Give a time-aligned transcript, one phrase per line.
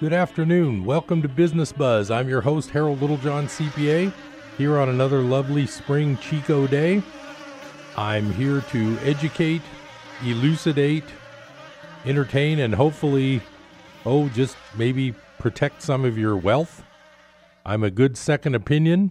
[0.00, 0.86] Good afternoon.
[0.86, 2.10] Welcome to Business Buzz.
[2.10, 4.10] I'm your host, Harold Littlejohn, CPA,
[4.56, 7.02] here on another lovely spring Chico day.
[7.98, 9.60] I'm here to educate,
[10.24, 11.04] elucidate,
[12.06, 13.42] entertain, and hopefully,
[14.06, 16.82] oh, just maybe protect some of your wealth.
[17.66, 19.10] I'm a good second opinion.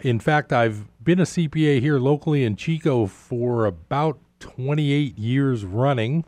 [0.00, 6.24] In fact, I've been a CPA here locally in Chico for about 28 years running,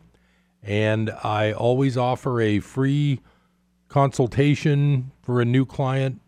[0.63, 3.19] and I always offer a free
[3.87, 6.21] consultation for a new client.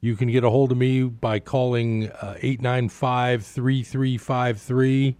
[0.00, 5.16] You can get a hold of me by calling uh, 895 3353.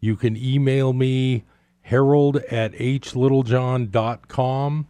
[0.00, 1.44] You can email me
[1.82, 4.86] harold at hlittlejohn.com.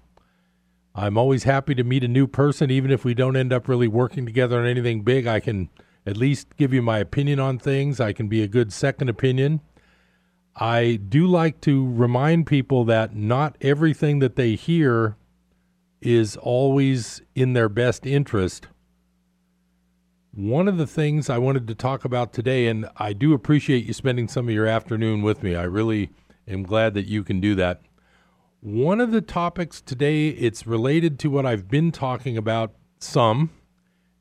[0.93, 3.89] I'm always happy to meet a new person, even if we don't end up really
[3.89, 5.27] working together on anything big.
[5.27, 5.71] I can
[6.05, 8.01] at least give you my opinion on things.
[8.01, 9.61] I can be a good second opinion.
[10.57, 15.17] I do like to remind people that not everything that they hear
[16.01, 18.69] is always in their best interest.
[20.33, 23.93] One of the things I wanted to talk about today, and I do appreciate you
[23.93, 25.57] spending some of your afternoon with me.
[25.57, 26.11] I really
[26.47, 27.83] am glad that you can do that.
[28.61, 33.51] One of the topics today, it's related to what I've been talking about some,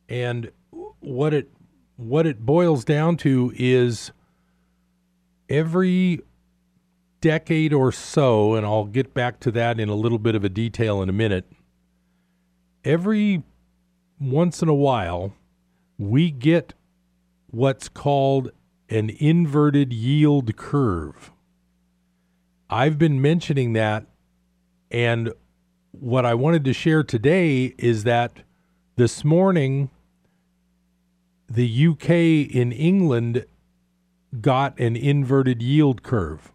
[0.07, 0.51] and
[0.99, 1.51] what it
[1.97, 4.11] what it boils down to is
[5.49, 6.21] every
[7.19, 10.49] decade or so, and I'll get back to that in a little bit of a
[10.49, 11.45] detail in a minute.
[12.83, 13.43] Every
[14.19, 15.33] once in a while,
[15.97, 16.73] we get
[17.47, 18.51] what's called
[18.89, 21.31] an inverted yield curve.
[22.69, 24.05] I've been mentioning that,
[24.91, 25.33] and
[25.91, 28.43] what I wanted to share today is that
[28.95, 29.89] this morning,
[31.49, 33.45] the UK in England
[34.39, 36.51] got an inverted yield curve.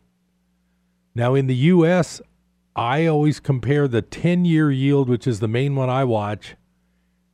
[1.14, 2.20] Now, in the US,
[2.76, 6.56] I always compare the 10 year yield, which is the main one I watch.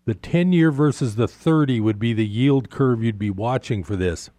[0.04, 3.97] The 10 year versus the 30 would be the yield curve you'd be watching for
[3.97, 4.31] this.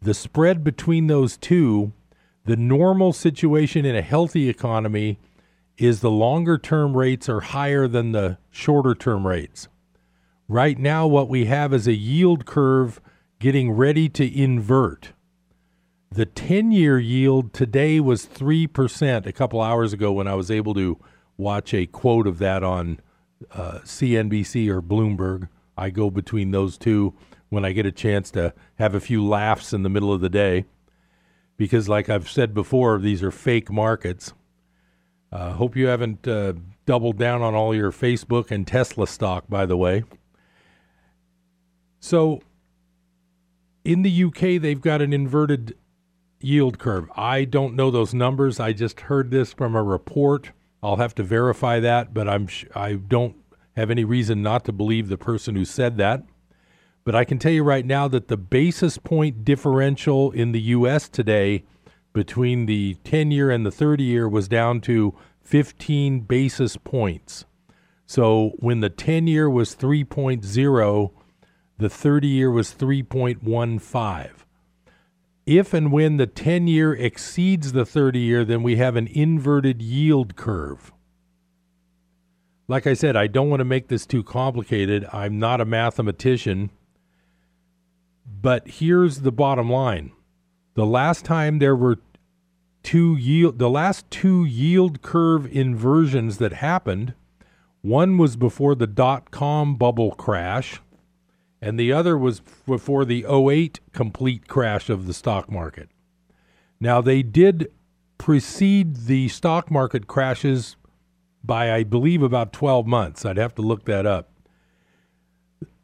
[0.00, 1.92] The spread between those two,
[2.44, 5.18] the normal situation in a healthy economy
[5.78, 9.68] is the longer term rates are higher than the shorter term rates.
[10.48, 13.00] Right now, what we have is a yield curve
[13.40, 15.12] getting ready to invert.
[16.10, 20.74] The 10 year yield today was 3% a couple hours ago when I was able
[20.74, 20.98] to
[21.36, 23.00] watch a quote of that on
[23.52, 25.48] uh, CNBC or Bloomberg.
[25.76, 27.14] I go between those two
[27.48, 30.28] when I get a chance to have a few laughs in the middle of the
[30.28, 30.64] day.
[31.56, 34.34] Because, like I've said before, these are fake markets.
[35.32, 36.52] Uh, hope you haven't uh,
[36.84, 40.04] doubled down on all your Facebook and Tesla stock, by the way.
[41.98, 42.40] So,
[43.84, 45.74] in the UK, they've got an inverted
[46.40, 47.10] yield curve.
[47.16, 48.60] I don't know those numbers.
[48.60, 50.52] I just heard this from a report.
[50.82, 53.36] I'll have to verify that, but I'm sh- I don't
[53.76, 56.22] have any reason not to believe the person who said that.
[57.04, 61.08] But I can tell you right now that the basis point differential in the US
[61.08, 61.64] today
[62.12, 67.44] between the 10 year and the 30 year was down to 15 basis points.
[68.06, 71.10] So when the 10 year was 3.0,
[71.78, 74.45] the 30 year was 3.15.
[75.46, 79.80] If and when the 10 year exceeds the 30 year, then we have an inverted
[79.80, 80.92] yield curve.
[82.66, 85.06] Like I said, I don't want to make this too complicated.
[85.12, 86.70] I'm not a mathematician.
[88.26, 90.10] But here's the bottom line.
[90.74, 91.98] The last time there were
[92.82, 97.14] two yield the last two yield curve inversions that happened,
[97.82, 100.80] one was before the dot com bubble crash
[101.60, 105.88] and the other was before the 08 complete crash of the stock market.
[106.80, 107.68] Now, they did
[108.18, 110.76] precede the stock market crashes
[111.42, 113.24] by, I believe, about 12 months.
[113.24, 114.30] I'd have to look that up.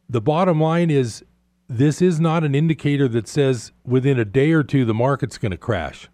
[0.09, 1.23] The bottom line is
[1.67, 5.51] this is not an indicator that says within a day or two the market's going
[5.51, 6.09] to crash.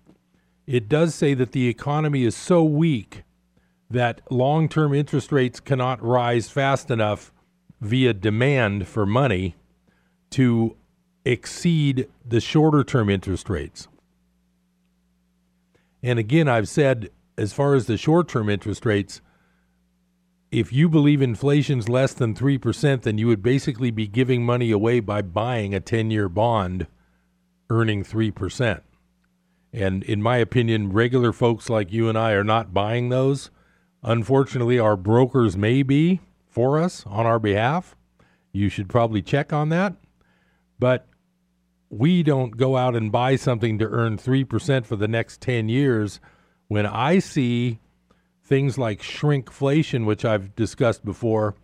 [0.66, 3.24] It does say that the economy is so weak
[3.90, 7.34] that long term interest rates cannot rise fast enough
[7.82, 9.56] via demand for money
[10.32, 10.76] to
[11.26, 13.88] exceed the shorter term interest rates.
[16.02, 19.22] And again, I've said as far as the short term interest rates,
[20.52, 25.00] if you believe inflation's less than 3%, then you would basically be giving money away
[25.00, 26.88] by buying a 10 year bond
[27.70, 28.82] earning 3%.
[29.72, 33.52] And in my opinion, regular folks like you and I are not buying those.
[34.02, 37.96] Unfortunately, our brokers may be for us on our behalf.
[38.52, 39.96] You should probably check on that.
[40.80, 41.08] But
[41.90, 46.20] we don't go out and buy something to earn 3% for the next 10 years
[46.68, 47.80] when I see
[48.44, 51.56] things like shrinkflation, which I've discussed before.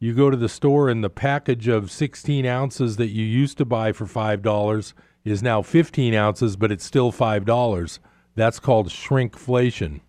[0.00, 3.64] You go to the store and the package of 16 ounces that you used to
[3.64, 4.92] buy for $5
[5.24, 7.98] is now 15 ounces, but it's still $5.
[8.36, 10.00] That's called shrinkflation.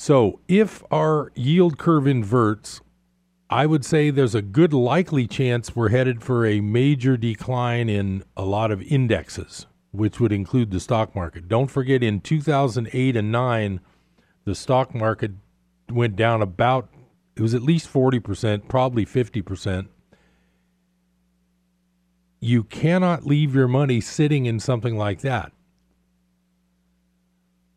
[0.00, 2.80] So if our yield curve inverts,
[3.50, 8.24] I would say there's a good likely chance we're headed for a major decline in
[8.34, 11.48] a lot of indexes, which would include the stock market.
[11.48, 13.80] Don't forget in 2008 and 9,
[14.46, 15.32] the stock market
[15.90, 16.88] went down about,
[17.36, 19.88] it was at least 40%, probably 50%.
[22.40, 25.52] You cannot leave your money sitting in something like that.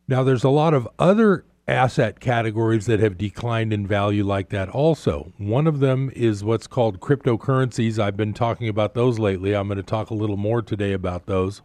[0.07, 4.69] Now, there's a lot of other asset categories that have declined in value like that
[4.69, 5.31] also.
[5.37, 7.99] One of them is what's called cryptocurrencies.
[7.99, 9.55] I've been talking about those lately.
[9.55, 11.61] I'm going to talk a little more today about those.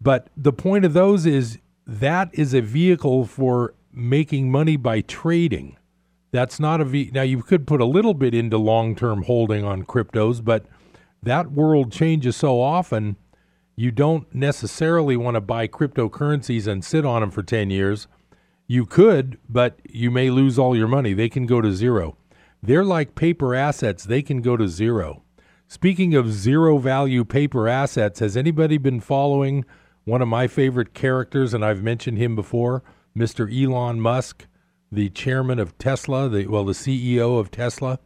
[0.00, 5.76] But the point of those is that is a vehicle for making money by trading.
[6.30, 7.10] That's not a v.
[7.12, 10.66] Now you could put a little bit into long-term holding on cryptos, but
[11.22, 13.16] that world changes so often.
[13.76, 18.08] You don't necessarily want to buy cryptocurrencies and sit on them for 10 years
[18.68, 21.14] you could, but you may lose all your money.
[21.14, 22.16] They can go to zero.
[22.62, 25.22] They're like paper assets, they can go to zero.
[25.66, 29.64] Speaking of zero value paper assets, has anybody been following
[30.04, 32.82] one of my favorite characters, and I've mentioned him before,
[33.16, 33.50] Mr.
[33.50, 34.46] Elon Musk,
[34.90, 37.98] the chairman of Tesla, the well, the CEO of Tesla?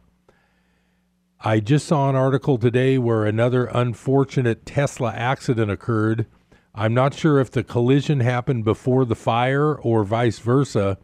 [1.39, 6.25] I just saw an article today where another unfortunate Tesla accident occurred
[6.75, 10.97] I'm not sure if the collision happened before the fire or vice versa,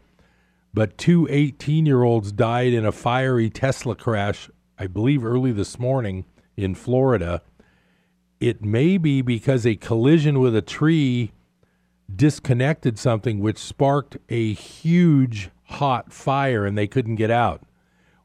[0.74, 5.78] but two 18 year olds died in a fiery Tesla crash, I believe early this
[5.78, 6.24] morning
[6.56, 7.42] in Florida.
[8.40, 11.30] It may be because a collision with a tree
[12.14, 17.62] disconnected something which sparked a huge hot fire and they couldn't get out.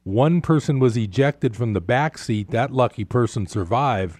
[0.04, 2.50] One person was ejected from the back seat.
[2.50, 4.20] That lucky person survived.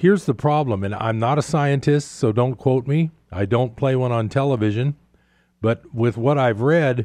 [0.00, 3.10] Here's the problem, and I'm not a scientist, so don't quote me.
[3.30, 4.96] I don't play one on television,
[5.60, 7.04] but with what I've read,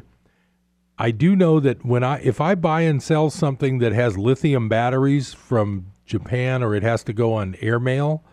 [0.96, 4.70] I do know that when I if I buy and sell something that has lithium
[4.70, 8.24] batteries from Japan or it has to go on airmail,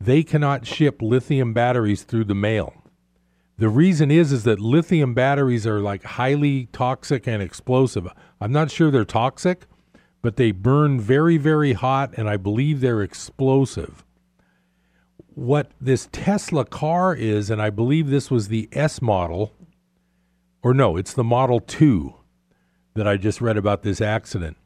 [0.00, 2.74] they cannot ship lithium batteries through the mail.
[3.56, 8.08] The reason is is that lithium batteries are like highly toxic and explosive.
[8.40, 9.68] I'm not sure they're toxic,
[10.26, 14.04] but they burn very, very hot, and I believe they're explosive.
[15.36, 19.52] What this Tesla car is, and I believe this was the S model,
[20.64, 22.12] or no, it's the Model 2
[22.94, 24.56] that I just read about this accident.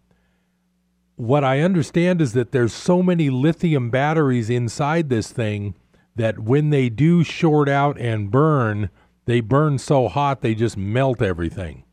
[1.16, 5.74] What I understand is that there's so many lithium batteries inside this thing
[6.16, 8.88] that when they do short out and burn,
[9.26, 11.84] they burn so hot they just melt everything.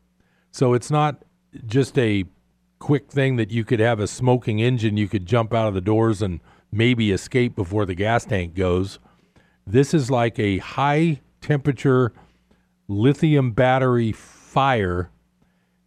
[0.52, 1.22] So it's not
[1.66, 2.24] just a
[2.78, 5.80] quick thing that you could have a smoking engine, you could jump out of the
[5.80, 6.40] doors and
[6.70, 8.98] maybe escape before the gas tank goes.
[9.66, 12.12] This is like a high temperature
[12.88, 15.10] lithium battery fire.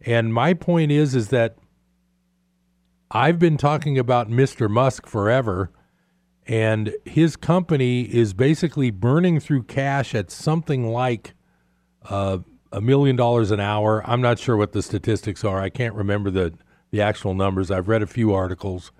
[0.00, 1.56] And my point is is that
[3.10, 4.70] I've been talking about Mr.
[4.70, 5.70] Musk forever
[6.46, 11.34] and his company is basically burning through cash at something like
[12.08, 12.38] uh,
[12.72, 14.02] a million dollars an hour.
[14.08, 15.60] I'm not sure what the statistics are.
[15.60, 16.54] I can't remember the
[16.92, 17.70] the actual numbers.
[17.70, 18.92] I've read a few articles.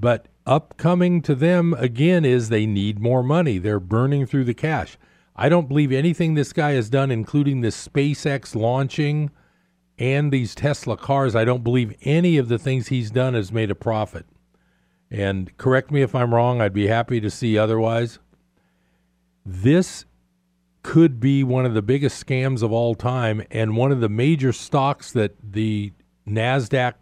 [0.00, 3.58] But upcoming to them again is they need more money.
[3.58, 4.98] They're burning through the cash.
[5.36, 9.30] I don't believe anything this guy has done, including this SpaceX launching
[9.98, 11.36] and these Tesla cars.
[11.36, 14.26] I don't believe any of the things he's done has made a profit.
[15.10, 18.18] And correct me if I'm wrong, I'd be happy to see otherwise.
[19.44, 20.06] This
[20.82, 24.52] could be one of the biggest scams of all time and one of the major
[24.52, 25.92] stocks that the
[26.26, 26.94] NASDAQ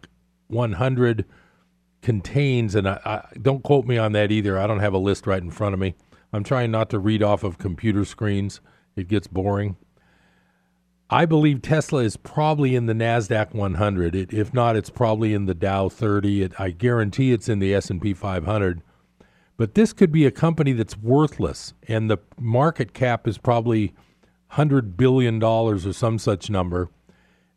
[0.47, 1.25] 100
[2.01, 4.59] contains, and I, I, don't quote me on that either.
[4.59, 5.95] I don't have a list right in front of me.
[6.33, 8.61] I'm trying not to read off of computer screens,
[8.95, 9.77] it gets boring.
[11.09, 14.15] I believe Tesla is probably in the Nasdaq 100.
[14.15, 16.43] It, if not, it's probably in the Dow 30.
[16.43, 18.81] It, I guarantee it's in the S&P 500.
[19.57, 23.93] But this could be a company that's worthless, and the market cap is probably
[24.47, 26.89] hundred billion dollars or some such number.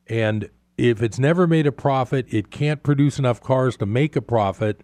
[0.07, 4.23] And if it's never made a profit, it can't produce enough cars to make a
[4.23, 4.81] profit.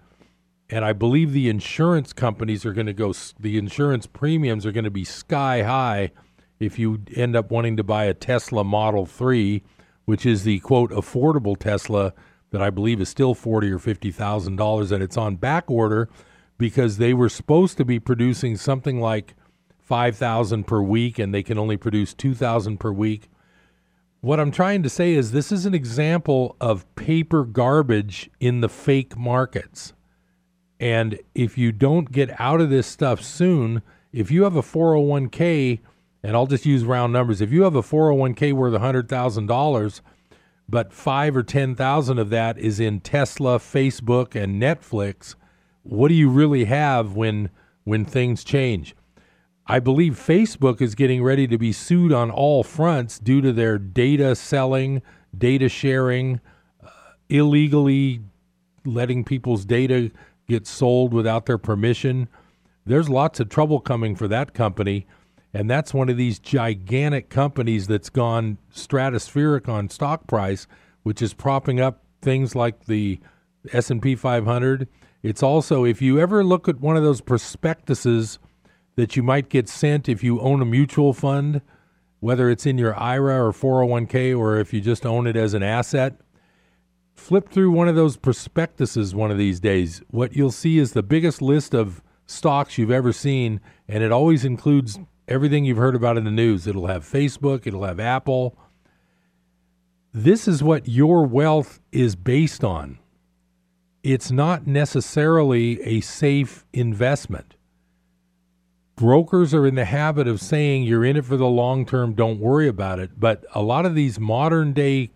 [0.68, 4.84] And I believe the insurance companies are going to go, the insurance premiums are going
[4.84, 6.12] to be sky high
[6.60, 9.62] if you end up wanting to buy a Tesla Model 3,
[10.04, 12.12] which is the quote affordable Tesla
[12.50, 16.08] that I believe is still forty or fifty thousand dollars, and it's on back order
[16.58, 19.34] because they were supposed to be producing something like
[19.90, 23.28] 5,000 per week and they can only produce 2,000 per week.
[24.22, 28.68] What I'm trying to say is this is an example of paper garbage in the
[28.68, 29.94] fake markets.
[30.78, 33.80] And if you don't get out of this stuff soon,
[34.12, 35.80] if you have a 401k,
[36.22, 40.00] and I'll just use round numbers, if you have a 401k worth $100,000,
[40.68, 45.34] but five or 10,000 of that is in Tesla, Facebook, and Netflix,
[45.82, 47.48] what do you really have when
[47.84, 48.94] when things change?
[49.70, 53.78] I believe Facebook is getting ready to be sued on all fronts due to their
[53.78, 55.00] data selling,
[55.38, 56.40] data sharing,
[56.84, 56.88] uh,
[57.28, 58.20] illegally
[58.84, 60.10] letting people's data
[60.48, 62.28] get sold without their permission.
[62.84, 65.06] There's lots of trouble coming for that company,
[65.54, 70.66] and that's one of these gigantic companies that's gone stratospheric on stock price,
[71.04, 73.20] which is propping up things like the
[73.72, 74.88] S&P 500.
[75.22, 78.40] It's also if you ever look at one of those prospectuses
[78.96, 81.60] that you might get sent if you own a mutual fund,
[82.20, 85.62] whether it's in your IRA or 401k or if you just own it as an
[85.62, 86.20] asset.
[87.14, 90.02] Flip through one of those prospectuses one of these days.
[90.10, 94.44] What you'll see is the biggest list of stocks you've ever seen, and it always
[94.44, 96.66] includes everything you've heard about in the news.
[96.66, 98.56] It'll have Facebook, it'll have Apple.
[100.12, 102.98] This is what your wealth is based on.
[104.02, 107.54] It's not necessarily a safe investment
[109.00, 112.38] brokers are in the habit of saying you're in it for the long term, don't
[112.38, 113.18] worry about it.
[113.18, 115.10] But a lot of these modern day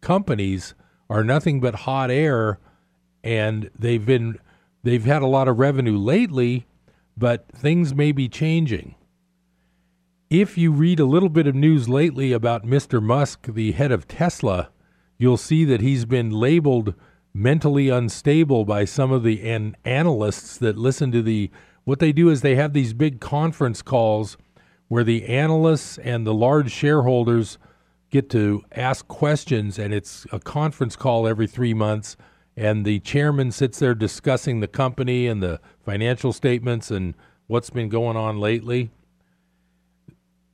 [0.00, 0.74] companies
[1.10, 2.58] are nothing but hot air
[3.22, 4.38] and they've been
[4.82, 6.66] they've had a lot of revenue lately,
[7.14, 8.94] but things may be changing.
[10.30, 13.02] If you read a little bit of news lately about Mr.
[13.02, 14.70] Musk, the head of Tesla,
[15.18, 16.94] you'll see that he's been labeled
[17.34, 21.50] mentally unstable by some of the an- analysts that listen to the
[21.86, 24.36] what they do is they have these big conference calls
[24.88, 27.58] where the analysts and the large shareholders
[28.10, 32.16] get to ask questions, and it's a conference call every three months.
[32.56, 37.14] And the chairman sits there discussing the company and the financial statements and
[37.46, 38.90] what's been going on lately.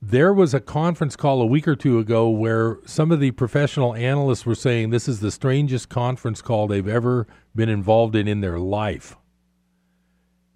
[0.01, 3.95] There was a conference call a week or two ago where some of the professional
[3.95, 7.25] analysts were saying this is the strangest conference call they've ever
[7.55, 9.15] been involved in in their life.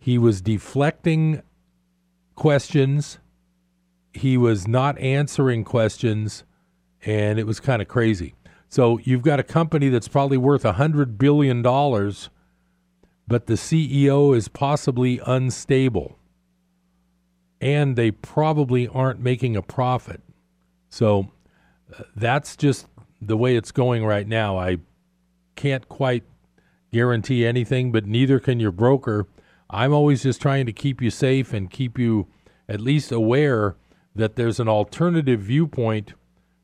[0.07, 1.41] He was deflecting
[2.33, 3.19] questions.
[4.13, 6.45] He was not answering questions,
[7.05, 8.33] and it was kind of crazy.
[8.69, 12.29] So you've got a company that's probably worth a hundred billion dollars,
[13.27, 16.17] but the CEO is possibly unstable,
[17.59, 20.21] and they probably aren't making a profit.
[20.87, 21.33] So
[21.93, 22.87] uh, that's just
[23.21, 24.57] the way it's going right now.
[24.57, 24.77] I
[25.57, 26.23] can't quite
[26.93, 29.27] guarantee anything, but neither can your broker.
[29.69, 32.27] I'm always just trying to keep you safe and keep you
[32.69, 33.75] at least aware
[34.15, 36.13] that there's an alternative viewpoint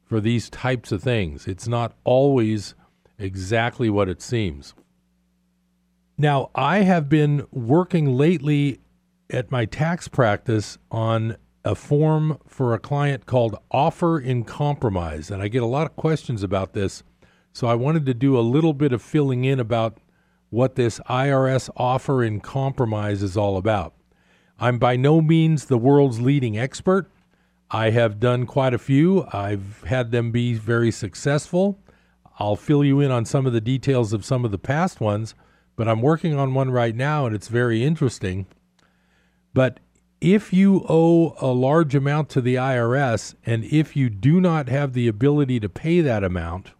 [0.05, 1.47] for these types of things.
[1.47, 2.75] It's not always
[3.17, 4.73] exactly what it seems.
[6.17, 8.79] Now, I have been working lately
[9.29, 15.41] at my tax practice on a form for a client called Offer in Compromise, and
[15.41, 17.03] I get a lot of questions about this.
[17.53, 19.97] So I wanted to do a little bit of filling in about
[20.53, 23.91] what this IRS offer in compromise is all about.
[24.59, 27.09] I'm by no means the world's leading expert.
[27.71, 29.25] I have done quite a few.
[29.33, 31.79] I've had them be very successful.
[32.37, 35.33] I'll fill you in on some of the details of some of the past ones,
[35.75, 38.45] but I'm working on one right now and it's very interesting.
[39.55, 39.79] But
[40.21, 44.93] if you owe a large amount to the IRS and if you do not have
[44.93, 46.73] the ability to pay that amount,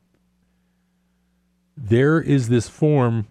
[1.75, 3.27] there is this form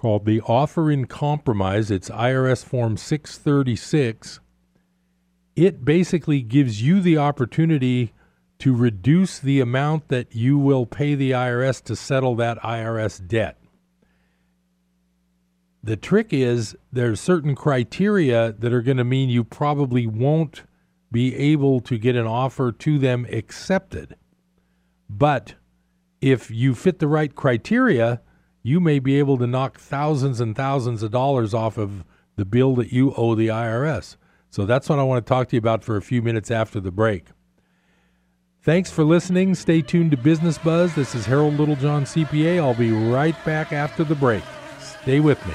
[0.00, 1.90] called the Offer in Compromise.
[1.90, 4.40] It's IRS Form 636.
[5.54, 8.14] It basically gives you the opportunity
[8.60, 13.58] to reduce the amount that you will pay the IRS to settle that IRS debt.
[15.82, 20.62] The trick is there's certain criteria that are going to mean you probably won't
[21.12, 24.16] be able to get an offer to them accepted.
[25.10, 25.56] But
[26.22, 28.22] if you fit the right criteria,
[28.62, 32.04] you may be able to knock thousands and thousands of dollars off of
[32.36, 34.16] the bill that you owe the IRS.
[34.50, 36.80] So that's what I want to talk to you about for a few minutes after
[36.80, 37.26] the break.
[38.62, 39.54] Thanks for listening.
[39.54, 40.94] Stay tuned to Business Buzz.
[40.94, 42.58] This is Harold Littlejohn, CPA.
[42.58, 44.42] I'll be right back after the break.
[44.80, 45.54] Stay with me.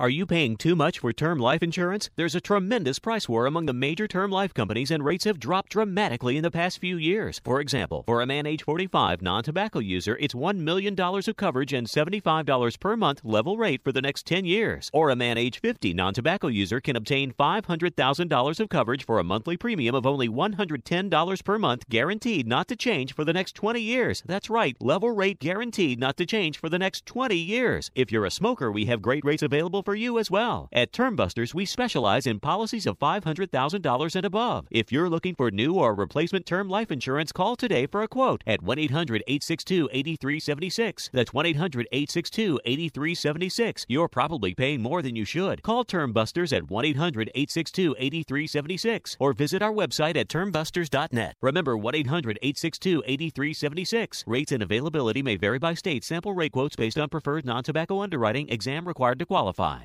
[0.00, 2.08] Are you paying too much for term life insurance?
[2.16, 5.72] There's a tremendous price war among the major term life companies, and rates have dropped
[5.72, 7.38] dramatically in the past few years.
[7.44, 11.74] For example, for a man age 45 non tobacco user, it's $1 million of coverage
[11.74, 14.88] and $75 per month level rate for the next 10 years.
[14.94, 19.24] Or a man age 50 non tobacco user can obtain $500,000 of coverage for a
[19.24, 23.78] monthly premium of only $110 per month, guaranteed not to change for the next 20
[23.78, 24.22] years.
[24.24, 27.90] That's right, level rate guaranteed not to change for the next 20 years.
[27.94, 30.68] If you're a smoker, we have great rates available for you as well.
[30.72, 34.66] At Termbusters, we specialize in policies of $500,000 and above.
[34.70, 38.42] If you're looking for new or replacement term life insurance, call today for a quote
[38.46, 41.10] at 1 800 862 8376.
[41.12, 43.86] That's 1 800 862 8376.
[43.88, 45.62] You're probably paying more than you should.
[45.62, 51.36] Call Termbusters at 1 800 862 8376 or visit our website at termbusters.net.
[51.40, 54.24] Remember 1 800 862 8376.
[54.26, 56.04] Rates and availability may vary by state.
[56.04, 58.48] Sample rate quotes based on preferred non tobacco underwriting.
[58.48, 59.79] Exam required to qualify.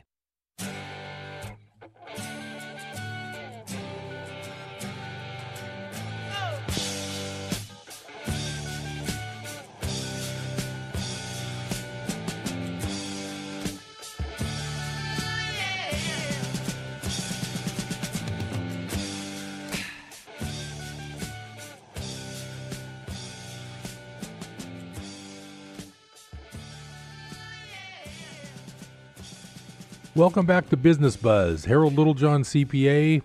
[30.15, 31.65] Welcome back to Business Buzz.
[31.65, 33.21] Harold Littlejohn, CPA.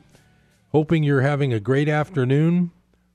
[0.73, 2.73] Hoping you're having a great afternoon.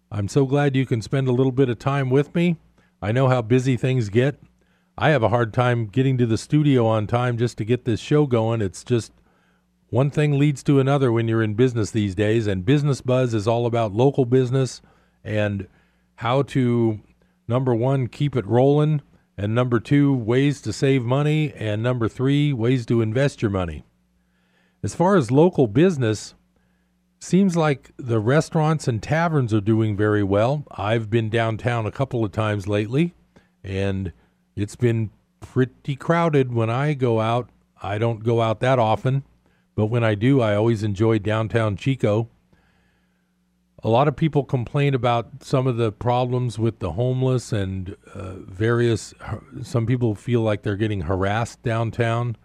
[0.10, 2.56] I'm so glad you can spend a little bit of time with me.
[3.02, 4.42] I know how busy things get.
[4.98, 8.00] I have a hard time getting to the studio on time just to get this
[8.00, 8.62] show going.
[8.62, 9.12] It's just
[9.90, 13.46] one thing leads to another when you're in business these days, and Business Buzz is
[13.46, 14.82] all about local business
[15.22, 15.68] and
[16.16, 17.02] how to,
[17.46, 19.02] number one, keep it rolling
[19.38, 21.54] and number two, ways to save money.
[21.54, 23.86] And number three, ways to invest your money.
[24.82, 26.36] As far as local business,
[27.20, 30.64] seems like the restaurants and taverns are doing very well.
[30.72, 33.14] I've been downtown a couple of times lately,
[33.64, 34.14] and
[34.56, 37.50] it's been pretty crowded when I go out.
[37.82, 39.24] I don't go out that often,
[39.76, 42.30] but when I do, I always enjoy downtown Chico
[43.84, 48.36] a lot of people complain about some of the problems with the homeless and uh,
[48.48, 49.14] various.
[49.62, 52.38] Some people feel like they're getting harassed downtown.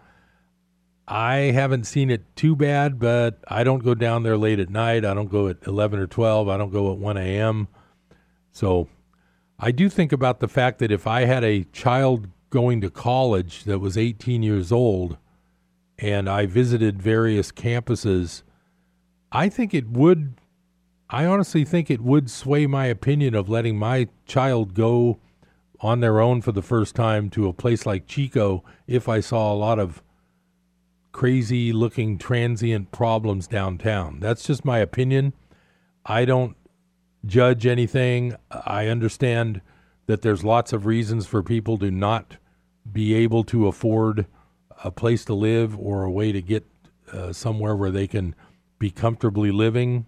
[1.06, 5.04] I haven't seen it too bad, but I don't go down there late at night.
[5.04, 6.48] I don't go at 11 or 12.
[6.48, 7.68] I don't go at 1 a.m.
[8.52, 8.88] So
[9.58, 13.64] I do think about the fact that if I had a child going to college
[13.64, 15.18] that was 18 years old
[15.98, 18.42] and I visited various campuses,
[19.32, 20.39] I think it would
[21.12, 25.18] I honestly think it would sway my opinion of letting my child go
[25.80, 29.52] on their own for the first time to a place like Chico if I saw
[29.52, 30.04] a lot of
[31.10, 34.20] crazy looking transient problems downtown.
[34.20, 35.32] That's just my opinion.
[36.06, 36.56] I don't
[37.26, 38.36] judge anything.
[38.52, 39.62] I understand
[40.06, 42.36] that there's lots of reasons for people to not
[42.90, 44.26] be able to afford
[44.84, 46.66] a place to live or a way to get
[47.12, 48.36] uh, somewhere where they can
[48.78, 50.06] be comfortably living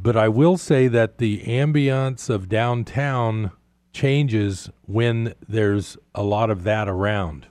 [0.00, 3.50] but I will say that the ambiance of downtown
[3.92, 7.46] changes when there's a lot of that around.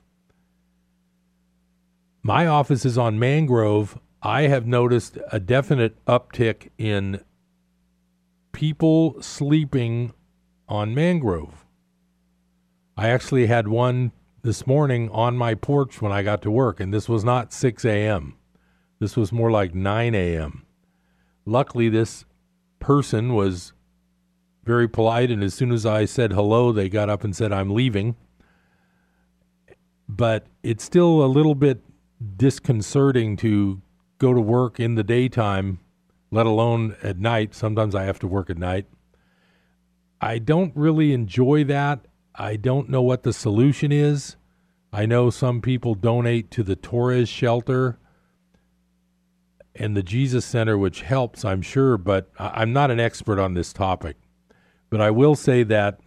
[2.23, 3.99] My office is on Mangrove.
[4.21, 7.21] I have noticed a definite uptick in
[8.53, 10.13] people sleeping
[10.69, 11.65] on Mangrove.
[12.95, 16.93] I actually had one this morning on my porch when I got to work, and
[16.93, 18.37] this was not 6 a.m.
[18.99, 20.65] This was more like 9 a.m.
[21.45, 22.25] Luckily, this
[22.79, 23.73] person was
[24.63, 27.73] very polite, and as soon as I said hello, they got up and said, I'm
[27.73, 28.15] leaving.
[30.09, 31.81] But it's still a little bit
[32.35, 33.81] disconcerting to
[34.17, 35.79] go to work in the daytime,
[36.31, 37.53] let alone at night.
[37.53, 38.85] Sometimes I have to work at night.
[40.19, 42.05] I don't really enjoy that.
[42.35, 44.35] I don't know what the solution is.
[44.91, 47.99] I know some people donate to the Torres shelter
[49.79, 53.73] and the Jesus Center, which helps, I'm sure, but I'm not an expert on this
[53.73, 54.17] topic.
[54.89, 55.99] But I will say that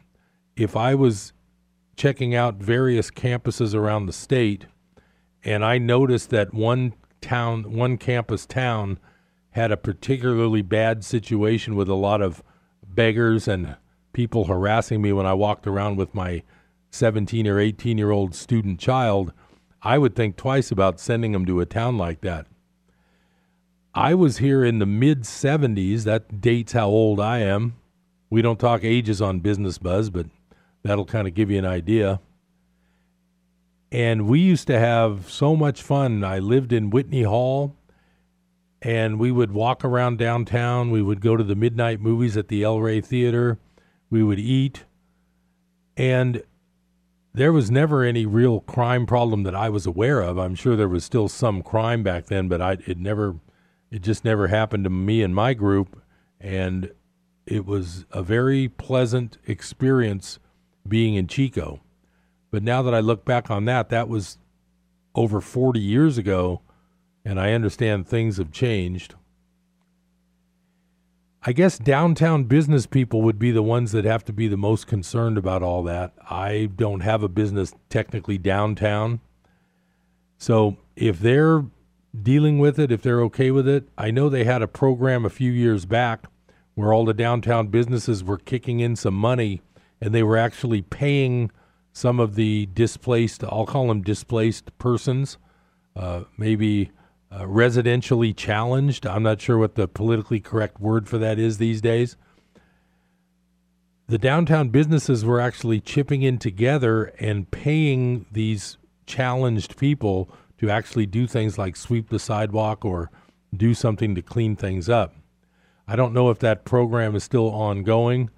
[0.56, 1.32] if I was
[1.96, 4.66] checking out various campuses around the state
[5.44, 8.98] and I noticed that one town, one campus town
[9.50, 12.42] had a particularly bad situation with a lot of
[12.86, 13.76] beggars and
[14.12, 16.42] people harassing me when I walked around with my
[16.90, 19.32] 17 or 18 year old student child,
[19.82, 22.46] I would think twice about sending them to a town like that.
[23.94, 26.04] I was here in the mid 70s.
[26.04, 27.74] That dates how old I am.
[28.28, 30.26] We don't talk ages on Business Buzz, but
[30.84, 32.20] that'll kind of give you an idea.
[33.90, 36.22] And we used to have so much fun.
[36.22, 37.74] I lived in Whitney Hall,
[38.80, 40.90] and we would walk around downtown.
[40.90, 43.58] We would go to the midnight movies at the El Rey Theater.
[44.08, 44.84] We would eat.
[45.96, 46.44] And
[47.34, 50.38] there was never any real crime problem that I was aware of.
[50.38, 53.36] I'm sure there was still some crime back then, but I it never
[53.90, 56.00] it just never happened to me and my group
[56.40, 56.92] and
[57.46, 60.38] it was a very pleasant experience
[60.86, 61.80] being in Chico.
[62.50, 64.38] But now that I look back on that, that was
[65.14, 66.60] over 40 years ago
[67.24, 69.14] and I understand things have changed.
[71.42, 74.86] I guess downtown business people would be the ones that have to be the most
[74.86, 76.12] concerned about all that.
[76.28, 79.20] I don't have a business technically downtown.
[80.36, 81.64] So if they're
[82.22, 85.30] dealing with it, if they're okay with it, I know they had a program a
[85.30, 86.26] few years back
[86.74, 89.62] where all the downtown businesses were kicking in some money
[90.00, 91.50] and they were actually paying
[91.92, 95.38] some of the displaced, I'll call them displaced persons,
[95.96, 96.90] uh, maybe
[97.30, 99.06] uh, residentially challenged.
[99.06, 102.16] I'm not sure what the politically correct word for that is these days.
[104.06, 110.28] The downtown businesses were actually chipping in together and paying these challenged people
[110.60, 113.10] to actually do things like sweep the sidewalk or
[113.56, 115.16] do something to clean things up.
[115.88, 118.30] I don't know if that program is still ongoing.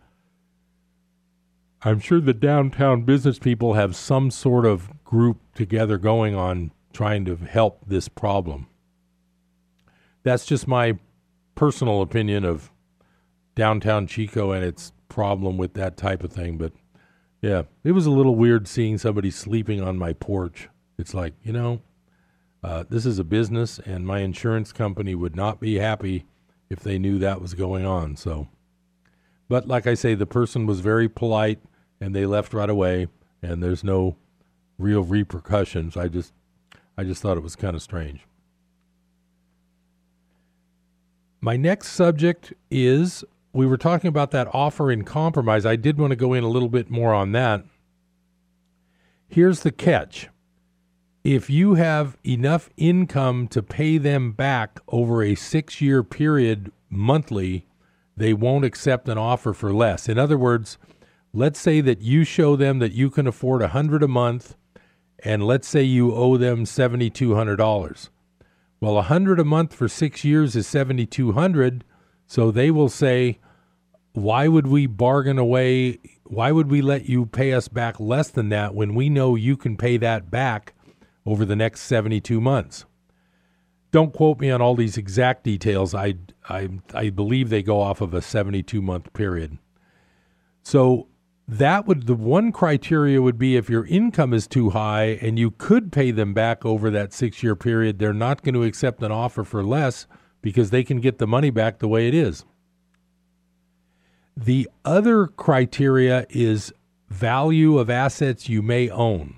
[1.83, 7.27] I'm sure the downtown business people have some sort of group together going on trying
[7.27, 8.69] to help this problem
[10.23, 10.99] that's just my
[11.55, 12.71] personal opinion of
[13.55, 16.57] downtown Chico and its problem with that type of thing.
[16.57, 16.73] But
[17.41, 20.69] yeah, it was a little weird seeing somebody sleeping on my porch.
[20.99, 21.81] It's like, you know,
[22.63, 26.27] uh, this is a business, and my insurance company would not be happy
[26.71, 28.17] if they knew that was going on.
[28.17, 28.49] So,
[29.49, 31.61] but like I say, the person was very polite
[32.01, 33.09] and they left right away,
[33.43, 34.17] and there's no
[34.79, 35.97] real repercussions.
[35.97, 36.33] I just,
[36.97, 38.27] I just thought it was kind of strange.
[41.41, 45.67] My next subject is we were talking about that offer in compromise.
[45.67, 47.65] I did want to go in a little bit more on that.
[49.29, 50.29] Here's the catch
[51.25, 57.67] if you have enough income to pay them back over a six year period monthly,
[58.17, 60.09] they won't accept an offer for less.
[60.09, 60.79] In other words,
[61.33, 64.57] let's say that you show them that you can afford a hundred a month,
[65.21, 68.11] and let's say you owe them seventy two hundred dollars.
[68.81, 71.85] Well, a hundred a month for six years is seventy two hundred.
[72.27, 73.39] So they will say,
[74.13, 75.99] why would we bargain away?
[76.25, 79.57] Why would we let you pay us back less than that when we know you
[79.57, 80.75] can pay that back
[81.25, 82.85] over the next 72 months?
[83.91, 85.95] Don't quote me on all these exact details.
[85.95, 86.15] I,
[86.49, 89.59] I, I believe they go off of a 72 month period.
[90.63, 91.09] So
[91.47, 95.51] that would the one criteria would be if your income is too high and you
[95.51, 99.13] could pay them back over that six year period, they're not going to accept an
[99.13, 100.07] offer for less
[100.41, 102.45] because they can get the money back the way it is.
[104.37, 106.73] The other criteria is
[107.11, 109.37] value of assets you may own.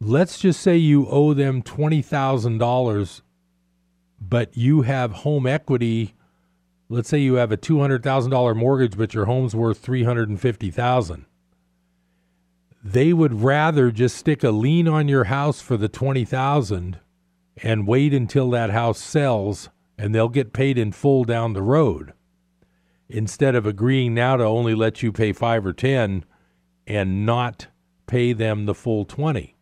[0.00, 3.20] Let's just say you owe them $20,000,
[4.20, 6.14] but you have home equity.
[6.88, 11.26] Let's say you have a $200,000 mortgage but your home's worth 350,000
[12.82, 17.00] they would rather just stick a lien on your house for the 20,000
[17.62, 22.12] and wait until that house sells and they'll get paid in full down the road.
[23.08, 26.24] Instead of agreeing now to only let you pay 5 or 10
[26.86, 27.66] and not
[28.06, 29.57] pay them the full 20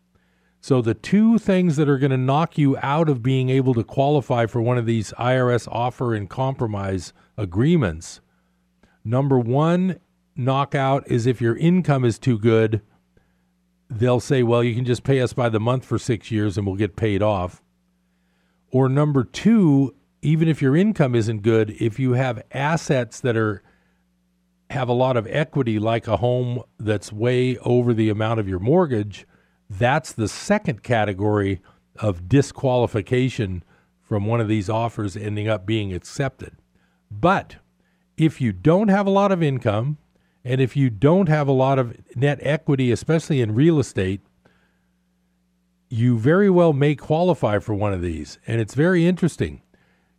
[0.66, 3.84] so, the two things that are going to knock you out of being able to
[3.84, 8.20] qualify for one of these IRS offer and compromise agreements
[9.04, 10.00] number one
[10.34, 12.82] knockout is if your income is too good,
[13.88, 16.66] they'll say, well, you can just pay us by the month for six years and
[16.66, 17.62] we'll get paid off.
[18.72, 23.62] Or number two, even if your income isn't good, if you have assets that are
[24.70, 28.58] have a lot of equity like a home that's way over the amount of your
[28.58, 29.28] mortgage,
[29.68, 31.60] that's the second category
[31.98, 33.62] of disqualification
[34.00, 36.56] from one of these offers ending up being accepted.
[37.10, 37.56] But
[38.16, 39.98] if you don't have a lot of income
[40.44, 44.20] and if you don't have a lot of net equity, especially in real estate,
[45.88, 48.38] you very well may qualify for one of these.
[48.46, 49.62] And it's very interesting.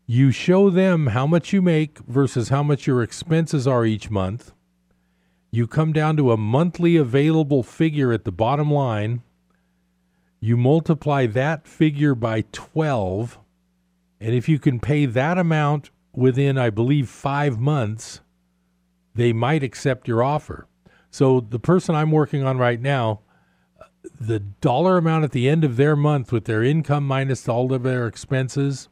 [0.05, 4.53] You show them how much you make versus how much your expenses are each month.
[5.51, 9.23] You come down to a monthly available figure at the bottom line.
[10.47, 13.37] You multiply that figure by 12.
[14.21, 18.21] And if you can pay that amount within, I believe, five months,
[19.13, 20.65] they might accept your offer.
[21.11, 23.23] So the person I'm working on right now,
[24.21, 27.83] the dollar amount at the end of their month with their income minus all of
[27.83, 28.87] their expenses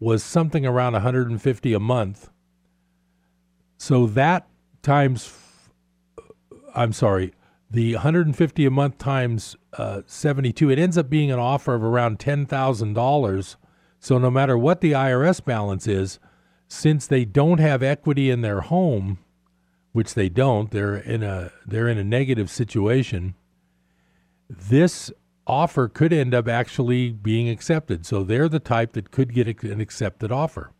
[0.00, 2.30] was something around 150 a month.
[3.76, 4.48] So that
[4.80, 5.36] times
[6.74, 7.34] I'm sorry,
[7.70, 12.18] the 150 a month times uh, 72, it ends up being an offer of around
[12.18, 13.56] $10,000.
[14.00, 16.18] So no matter what the IRS balance is,
[16.68, 19.18] since they don't have equity in their home,
[19.92, 23.34] which they don't, they're in a they're in a negative situation.
[24.48, 25.12] This
[25.46, 28.06] offer could end up actually being accepted.
[28.06, 30.72] So they're the type that could get an accepted offer.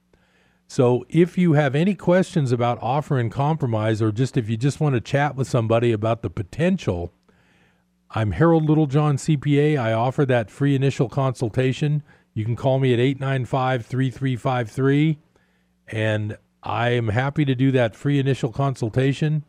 [0.67, 4.81] So if you have any questions about offer and compromise, or just if you just
[4.81, 7.13] want to chat with somebody about the potential,
[8.15, 9.79] I'm Harold Littlejohn CPA.
[9.79, 12.03] I offer that free initial consultation.
[12.35, 15.19] You can call me at 895 3353,
[15.89, 19.45] and I am happy to do that free initial consultation.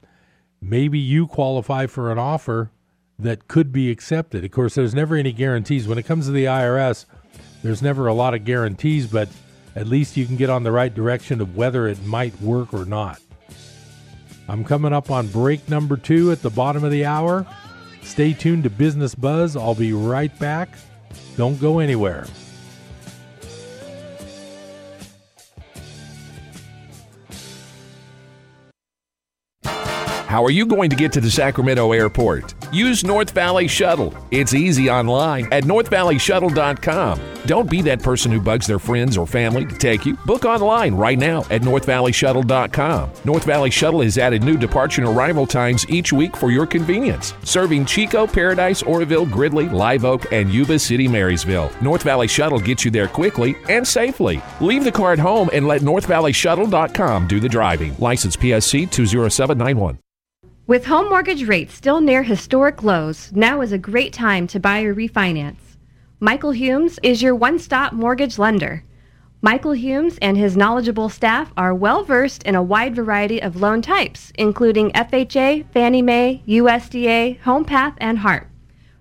[0.61, 2.71] Maybe you qualify for an offer
[3.19, 4.45] that could be accepted.
[4.45, 5.85] Of course, there's never any guarantees.
[5.85, 7.05] When it comes to the IRS,
[7.63, 9.27] there's never a lot of guarantees, but
[9.75, 12.85] at least you can get on the right direction of whether it might work or
[12.85, 13.19] not.
[14.47, 17.45] I'm coming up on break number two at the bottom of the hour.
[18.03, 19.55] Stay tuned to Business Buzz.
[19.55, 20.69] I'll be right back.
[21.35, 22.25] Don't go anywhere.
[30.33, 32.55] How are you going to get to the Sacramento airport?
[32.73, 34.17] Use North Valley Shuttle.
[34.31, 37.19] It's easy online at northvalleyshuttle.com.
[37.45, 40.15] Don't be that person who bugs their friends or family to take you.
[40.25, 43.11] Book online right now at northvalleyshuttle.com.
[43.25, 47.35] North Valley Shuttle has added new departure and arrival times each week for your convenience,
[47.43, 51.69] serving Chico, Paradise, Oroville, Gridley, Live Oak, and Yuba City, Marysville.
[51.79, 54.41] North Valley Shuttle gets you there quickly and safely.
[54.61, 57.95] Leave the car at home and let northvalleyshuttle.com do the driving.
[57.99, 59.99] License PSC 20791.
[60.65, 64.83] With home mortgage rates still near historic lows, now is a great time to buy
[64.83, 65.75] or refinance.
[66.21, 68.85] Michael Humes is your one stop mortgage lender.
[69.41, 73.81] Michael Humes and his knowledgeable staff are well versed in a wide variety of loan
[73.81, 78.47] types, including FHA, Fannie Mae, USDA, HomePath, and HARP.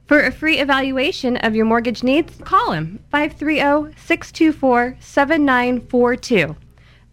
[0.06, 6.56] For a free evaluation of your mortgage needs, call him 530 624 7942.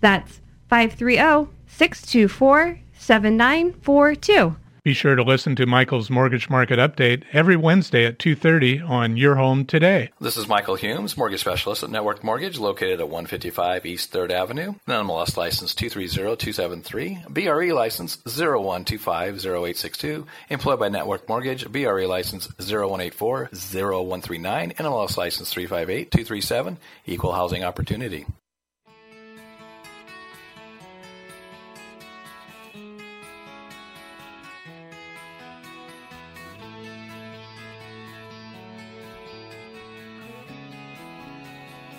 [0.02, 4.56] That's 530 624 7942.
[4.84, 9.34] Be sure to listen to Michael's Mortgage Market Update every Wednesday at 2:30 on Your
[9.34, 10.12] Home Today.
[10.22, 14.76] This is Michael Humes, mortgage specialist at Network Mortgage, located at 155 East 3rd Avenue.
[14.88, 25.50] NMLS license 230273, BRE license 01250862, employed by Network Mortgage, BRE license 01840139, NMLS license
[25.50, 28.28] 358237, equal housing opportunity.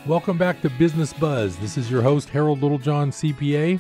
[0.07, 1.59] Welcome back to Business Buzz.
[1.59, 3.79] This is your host, Harold Littlejohn, CPA.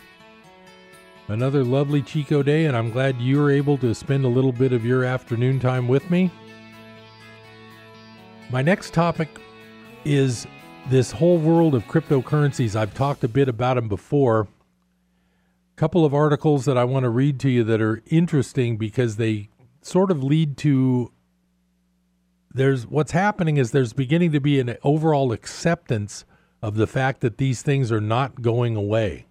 [1.28, 4.74] Another lovely Chico day, and I'm glad you were able to spend a little bit
[4.74, 6.30] of your afternoon time with me.
[8.50, 9.40] My next topic
[10.04, 10.46] is
[10.90, 12.76] this whole world of cryptocurrencies.
[12.76, 14.40] I've talked a bit about them before.
[14.42, 19.16] A couple of articles that I want to read to you that are interesting because
[19.16, 19.48] they
[19.80, 21.12] sort of lead to
[22.52, 26.24] there's what's happening is there's beginning to be an overall acceptance
[26.62, 29.26] of the fact that these things are not going away.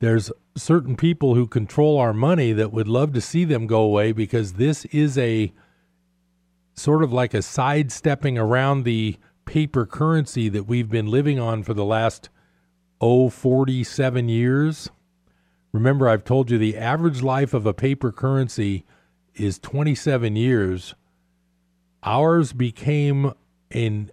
[0.00, 4.12] There's certain people who control our money that would love to see them go away
[4.12, 5.52] because this is a
[6.74, 11.74] sort of like a sidestepping around the paper currency that we've been living on for
[11.74, 12.30] the last
[13.00, 14.90] oh 47 years.
[15.72, 18.84] Remember I've told you the average life of a paper currency
[19.34, 20.94] is 27 years
[22.04, 23.32] Ours became
[23.70, 24.10] an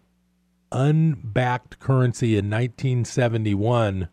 [0.71, 4.09] unbacked currency in 1971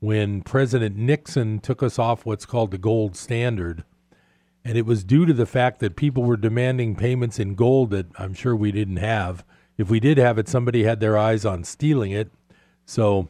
[0.00, 3.84] when President Nixon took us off what's called the gold standard.
[4.64, 8.06] And it was due to the fact that people were demanding payments in gold that
[8.18, 9.44] I'm sure we didn't have.
[9.78, 12.32] If we did have it, somebody had their eyes on stealing it.
[12.84, 13.28] So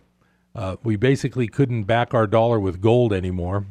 [0.54, 3.66] uh, we basically couldn't back our dollar with gold anymore.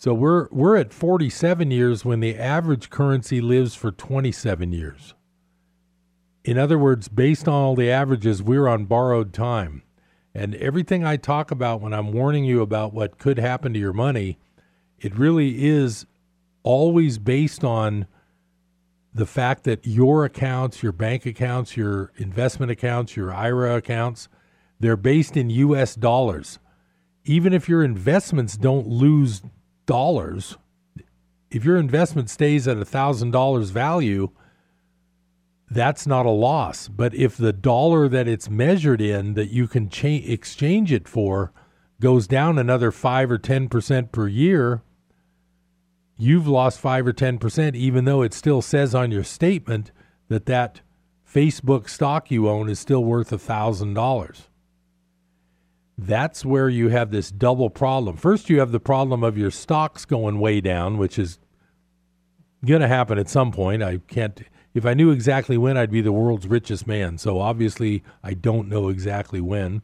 [0.00, 5.14] So we're we're at 47 years when the average currency lives for 27 years.
[6.44, 9.82] In other words, based on all the averages, we're on borrowed time.
[10.32, 13.92] And everything I talk about when I'm warning you about what could happen to your
[13.92, 14.38] money,
[15.00, 16.06] it really is
[16.62, 18.06] always based on
[19.12, 24.28] the fact that your accounts, your bank accounts, your investment accounts, your IRA accounts,
[24.78, 26.60] they're based in US dollars.
[27.24, 29.42] Even if your investments don't lose
[29.88, 30.56] dollars,
[31.50, 34.30] if your investment stays at a $1,000 value,
[35.70, 36.88] that's not a loss.
[36.88, 41.52] But if the dollar that it's measured in that you can cha- exchange it for
[42.00, 44.82] goes down another 5 or 10% per year,
[46.16, 49.90] you've lost 5 or 10% even though it still says on your statement
[50.28, 50.82] that that
[51.26, 54.47] Facebook stock you own is still worth a $1,000.
[55.98, 58.16] That's where you have this double problem.
[58.16, 61.40] First, you have the problem of your stocks going way down, which is
[62.64, 63.82] going to happen at some point.
[63.82, 64.40] I can't
[64.74, 67.18] if I knew exactly when, I'd be the world's richest man.
[67.18, 69.82] So obviously, I don't know exactly when,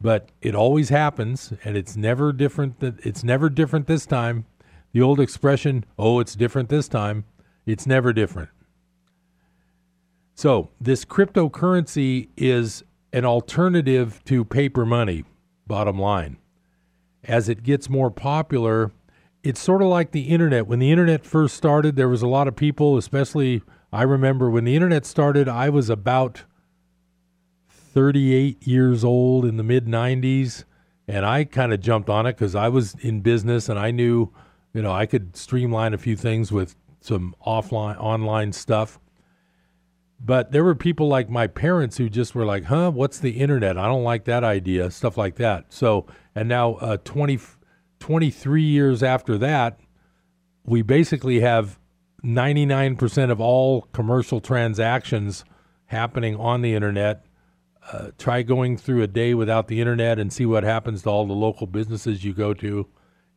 [0.00, 2.80] but it always happens, and it's never different.
[2.80, 4.46] That it's never different this time.
[4.92, 7.24] The old expression, "Oh, it's different this time,"
[7.66, 8.48] it's never different.
[10.34, 15.24] So this cryptocurrency is an alternative to paper money.
[15.66, 16.38] Bottom line,
[17.24, 18.90] as it gets more popular,
[19.42, 20.66] it's sort of like the internet.
[20.66, 24.64] When the internet first started, there was a lot of people, especially I remember when
[24.64, 26.44] the internet started, I was about
[27.68, 30.64] 38 years old in the mid 90s,
[31.06, 34.30] and I kind of jumped on it because I was in business and I knew,
[34.74, 38.98] you know, I could streamline a few things with some offline, online stuff.
[40.20, 43.78] But there were people like my parents who just were like, huh, what's the internet?
[43.78, 45.66] I don't like that idea, stuff like that.
[45.72, 47.38] So, and now uh, 20,
[48.00, 49.78] 23 years after that,
[50.64, 51.78] we basically have
[52.24, 55.44] 99% of all commercial transactions
[55.86, 57.24] happening on the internet.
[57.90, 61.26] Uh, try going through a day without the internet and see what happens to all
[61.26, 62.86] the local businesses you go to.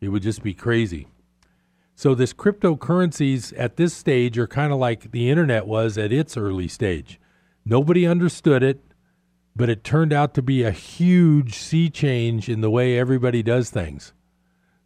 [0.02, 1.08] It would just be crazy.
[2.02, 6.36] So, this cryptocurrencies at this stage are kind of like the internet was at its
[6.36, 7.22] early stage.
[7.64, 8.82] Nobody understood it,
[9.56, 13.70] but it turned out to be a huge sea change in the way everybody does
[13.70, 14.14] things.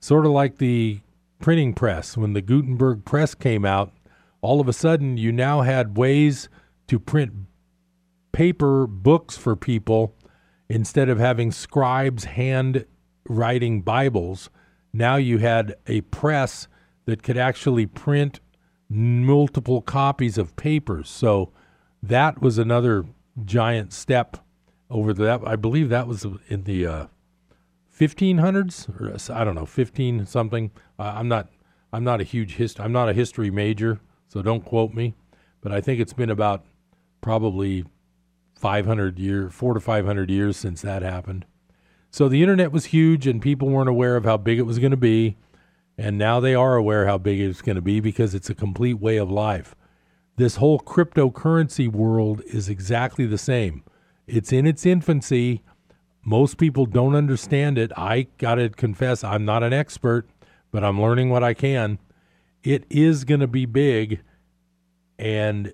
[0.02, 1.00] Sort of like the
[1.40, 2.18] printing press.
[2.18, 3.94] When the Gutenberg press came out,
[4.42, 6.50] all of a sudden you now had ways
[6.88, 7.32] to print
[8.34, 10.14] paper books for people
[10.68, 12.86] instead of having scribes hand
[13.30, 14.50] writing Bibles.
[14.92, 16.68] Now you had a press
[17.06, 18.40] that could actually print
[18.90, 21.10] multiple copies of papers.
[21.10, 21.52] So
[22.02, 23.06] that was another
[23.44, 24.38] giant step
[24.90, 25.42] over that.
[25.46, 27.06] I believe that was in the uh,
[27.98, 30.72] 1500s or I don't know 15 something.
[31.00, 31.50] Uh, I'm not
[31.92, 35.16] I'm not a huge hist I'm not a history major, so don't quote me.
[35.62, 36.64] But I think it's been about
[37.22, 37.86] probably
[38.56, 41.46] 500 year, four to 500 years since that happened.
[42.12, 44.92] So the internet was huge, and people weren't aware of how big it was going
[44.92, 45.36] to be.
[45.98, 49.00] And now they are aware how big it's going to be because it's a complete
[49.00, 49.76] way of life.
[50.36, 53.84] This whole cryptocurrency world is exactly the same.
[54.28, 55.64] It's in its infancy
[56.26, 57.92] most people don't understand it.
[57.96, 60.28] I got to confess, I'm not an expert,
[60.72, 62.00] but I'm learning what I can.
[62.64, 64.22] It is going to be big,
[65.20, 65.72] and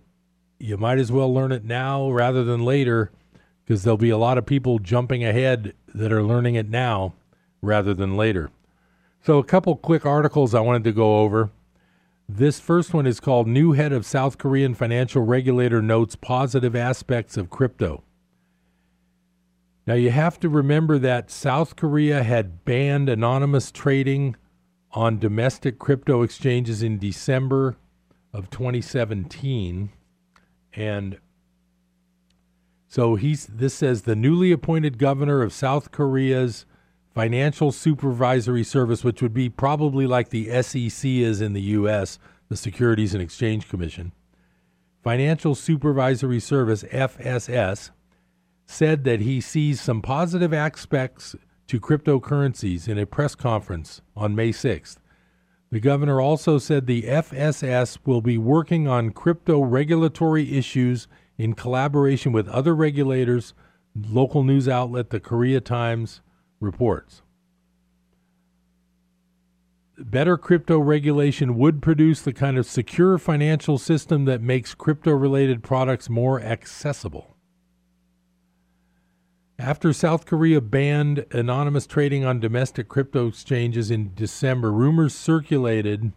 [0.60, 3.12] you might as well learn it now rather than later
[3.64, 7.14] because there'll be a lot of people jumping ahead that are learning it now
[7.62, 8.50] rather than later.
[9.24, 11.52] So, a couple quick articles I wanted to go over.
[12.28, 17.38] This first one is called New Head of South Korean Financial Regulator Notes Positive Aspects
[17.38, 18.04] of Crypto.
[19.86, 24.38] Now, you have to remember that South Korea had banned anonymous trading
[24.94, 27.78] on domestic crypto exchanges in December
[28.34, 29.92] of 2017.
[30.74, 31.20] And
[32.88, 36.66] so he's this says the newly appointed governor of South Korea's
[37.14, 42.18] Financial Supervisory Service, which would be probably like the SEC is in the US,
[42.48, 44.14] the Securities and Exchange Commission.
[45.04, 47.92] Financial Supervisory Service, FSS,
[48.66, 51.36] said that he sees some positive aspects
[51.68, 54.98] to cryptocurrencies in a press conference on May 6th.
[55.70, 61.08] The governor also said the FSS will be working on crypto regulatory issues
[61.38, 63.54] in collaboration with other regulators,
[63.96, 66.22] local news outlet the Korea Times
[66.62, 67.22] reports.
[69.98, 75.64] Better crypto regulation would produce the kind of secure financial system that makes crypto related
[75.64, 77.36] products more accessible.
[79.60, 86.14] After South Korea banned anonymous trading on domestic crypto exchanges in December, rumors circulated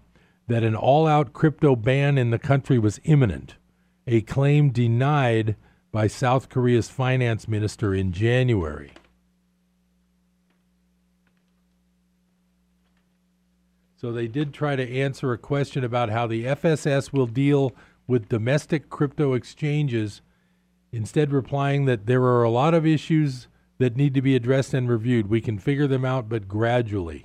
[0.49, 3.57] that an all out crypto ban in the country was imminent,
[4.07, 5.57] a claim denied
[5.93, 8.93] by South Korea's finance minister in January.
[14.05, 17.73] So they did try to answer a question about how the FSS will deal
[18.07, 20.21] with domestic crypto exchanges,
[20.93, 23.49] instead replying that there are a lot of issues
[23.79, 25.31] that need to be addressed and reviewed.
[25.31, 27.25] We can figure them out, but gradually.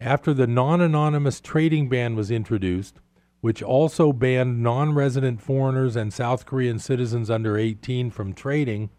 [0.00, 2.98] After the non anonymous trading ban was introduced,
[3.40, 8.90] which also banned non resident foreigners and South Korean citizens under 18 from trading,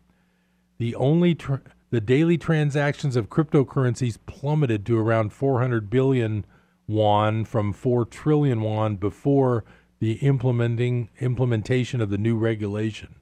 [0.78, 6.46] the only tra- the daily transactions of cryptocurrencies plummeted to around 400 billion
[6.90, 9.64] won from 4 trillion won before
[10.00, 13.16] the implementing implementation of the new regulation.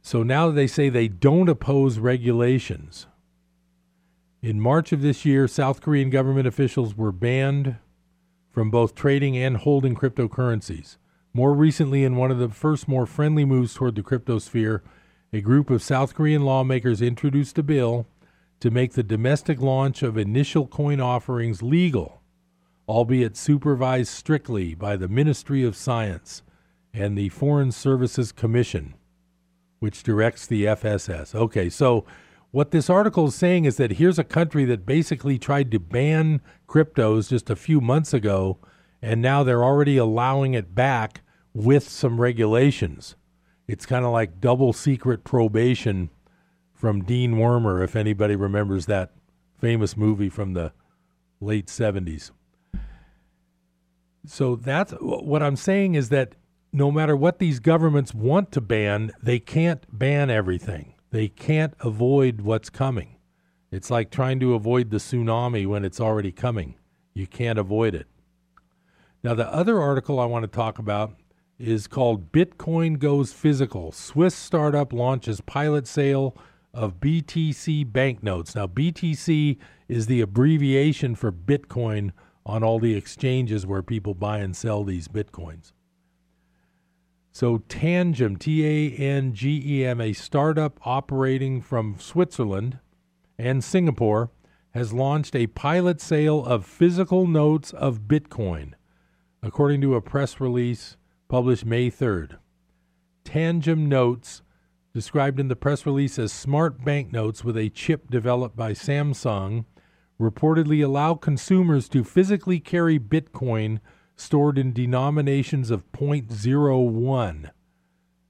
[0.00, 3.06] So now they say they don't oppose regulations.
[4.42, 7.76] In March of this year, South Korean government officials were banned
[8.50, 10.96] from both trading and holding cryptocurrencies.
[11.32, 14.80] More recently, in one of the first more friendly moves toward the cryptosphere,
[15.32, 18.06] a group of South Korean lawmakers introduced a bill
[18.60, 22.22] to make the domestic launch of initial coin offerings legal,
[22.88, 26.42] albeit supervised strictly by the Ministry of Science
[26.92, 28.94] and the Foreign Services Commission,
[29.78, 31.34] which directs the FSS.
[31.34, 32.04] Okay, so
[32.50, 36.42] what this article is saying is that here's a country that basically tried to ban
[36.68, 38.58] cryptos just a few months ago,
[39.00, 41.22] and now they're already allowing it back
[41.54, 43.16] with some regulations.
[43.66, 46.10] It's kind of like double secret probation
[46.80, 49.10] from Dean Wormer, if anybody remembers that
[49.58, 50.72] famous movie from the
[51.38, 52.30] late 70s.
[54.24, 56.36] So that's what I'm saying is that
[56.72, 60.94] no matter what these governments want to ban, they can't ban everything.
[61.10, 63.16] They can't avoid what's coming.
[63.70, 66.76] It's like trying to avoid the tsunami when it's already coming.
[67.12, 68.06] You can't avoid it.
[69.22, 71.14] Now, the other article I want to talk about
[71.58, 73.92] is called Bitcoin Goes Physical.
[73.92, 76.34] Swiss startup launches pilot sale
[76.72, 78.54] of BTC banknotes.
[78.54, 79.58] Now, BTC
[79.88, 82.12] is the abbreviation for Bitcoin
[82.46, 85.72] on all the exchanges where people buy and sell these Bitcoins.
[87.32, 92.78] So, Tangem, T A N G E M, a startup operating from Switzerland
[93.38, 94.30] and Singapore,
[94.72, 98.72] has launched a pilot sale of physical notes of Bitcoin,
[99.42, 100.96] according to a press release
[101.28, 102.38] published May 3rd.
[103.24, 104.42] Tangem Notes,
[104.92, 109.64] described in the press release as smart banknotes with a chip developed by Samsung,
[110.20, 113.80] reportedly allow consumers to physically carry Bitcoin
[114.16, 117.50] stored in denominations of 0.01,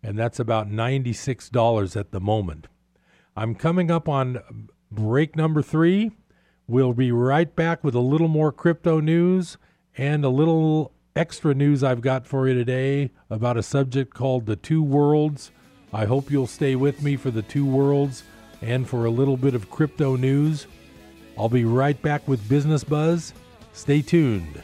[0.03, 2.69] and that's about $96 at the moment.
[3.37, 6.13] I'm coming up on break number three.
[6.67, 9.59] We'll be right back with a little more crypto news
[9.97, 14.57] and a little extra news I've got for you today about a subject called the
[14.57, 15.51] two worlds.
[15.93, 18.23] I hope you'll stay with me for the two worlds
[18.63, 20.67] and for a little bit of crypto news.
[21.37, 23.33] I'll be right back with Business Buzz.
[23.73, 24.63] Stay tuned.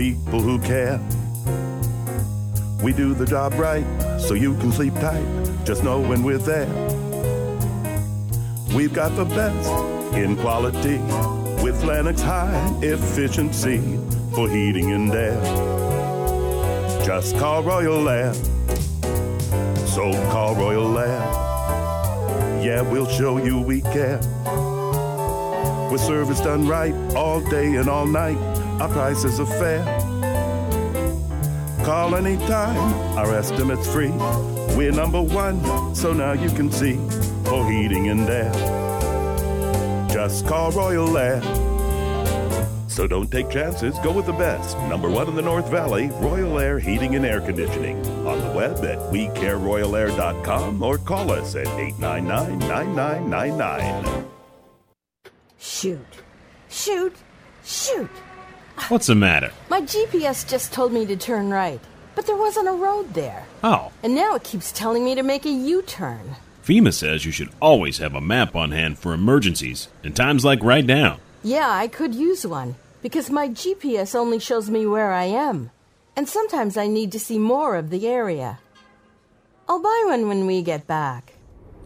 [0.00, 0.98] People who care.
[2.82, 3.84] We do the job right
[4.18, 5.26] so you can sleep tight,
[5.66, 6.72] just know when we're there.
[8.74, 9.68] We've got the best
[10.14, 10.96] in quality
[11.62, 13.98] with Lennox high efficiency
[14.34, 15.38] for heating and air.
[17.04, 18.32] Just call Royal Air.
[19.84, 21.20] So call Royal Air.
[22.64, 24.18] Yeah, we'll show you we care.
[25.92, 29.84] With service done right all day and all night, our prices are fair.
[31.84, 32.78] Call anytime,
[33.18, 34.12] our estimate's free.
[34.76, 36.94] We're number one, so now you can see
[37.44, 38.52] for heating and air.
[40.10, 41.42] Just call Royal Air.
[42.88, 44.76] So don't take chances, go with the best.
[44.88, 47.98] Number one in the North Valley, Royal Air Heating and Air Conditioning.
[48.26, 54.26] On the web at wecareroyalair.com or call us at 899 9999.
[55.58, 56.00] Shoot.
[56.68, 57.16] Shoot.
[57.64, 58.10] Shoot.
[58.88, 59.52] What's the matter?
[59.68, 61.80] My GPS just told me to turn right,
[62.14, 63.44] but there wasn't a road there.
[63.62, 66.36] Oh, And now it keeps telling me to make a U turn.
[66.64, 70.62] FEMA says you should always have a map on hand for emergencies in times like
[70.62, 71.18] right now.
[71.42, 75.70] Yeah, I could use one, because my GPS only shows me where I am.
[76.16, 78.58] And sometimes I need to see more of the area.
[79.68, 81.32] I'll buy one when we get back.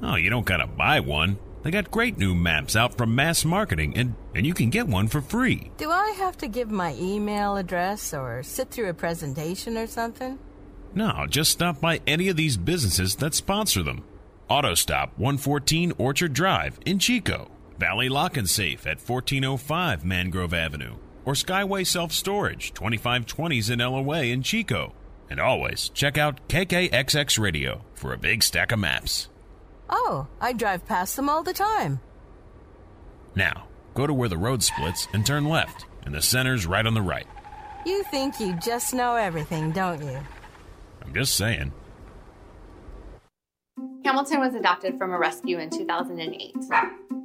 [0.03, 1.38] Oh, you don't gotta buy one.
[1.64, 5.08] They got great new maps out from Mass Marketing, and, and you can get one
[5.08, 5.70] for free.
[5.78, 10.38] Do I have to give my email address or sit through a presentation or something?
[10.94, 14.04] No, just stop by any of these businesses that sponsor them.
[14.50, 21.32] AutoStop 114 Orchard Drive in Chico, Valley Lock and Safe at 1405 Mangrove Avenue, or
[21.32, 24.92] Skyway Self Storage 2520s in LOA in Chico.
[25.30, 29.30] And always check out KKXX Radio for a big stack of maps.
[29.89, 32.01] Oh, I drive past them all the time.
[33.35, 36.95] Now, go to where the road splits and turn left, and the center's right on
[36.95, 37.26] the right.
[37.87, 40.18] You think you just know everything, don't you?
[41.05, 41.72] I'm just saying.
[44.05, 46.57] Hamilton was adopted from a rescue in 2008.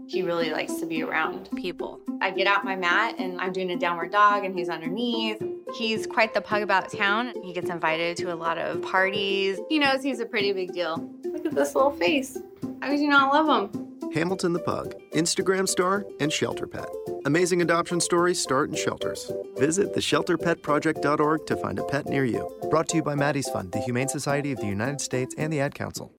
[0.08, 2.00] He really likes to be around people.
[2.22, 5.42] I get out my mat and I'm doing a downward dog and he's underneath.
[5.76, 7.34] He's quite the pug about town.
[7.44, 9.60] He gets invited to a lot of parties.
[9.70, 10.98] He knows he's a pretty big deal.
[11.24, 12.38] Look at this little face.
[12.82, 13.90] How could you not love him?
[14.14, 16.90] Hamilton the Pug, Instagram star, and shelter pet.
[17.26, 19.32] Amazing adoption stories start in shelters.
[19.58, 22.50] Visit theshelterpetproject.org to find a pet near you.
[22.70, 25.60] Brought to you by Maddie's Fund, the Humane Society of the United States, and the
[25.60, 26.12] Ad Council.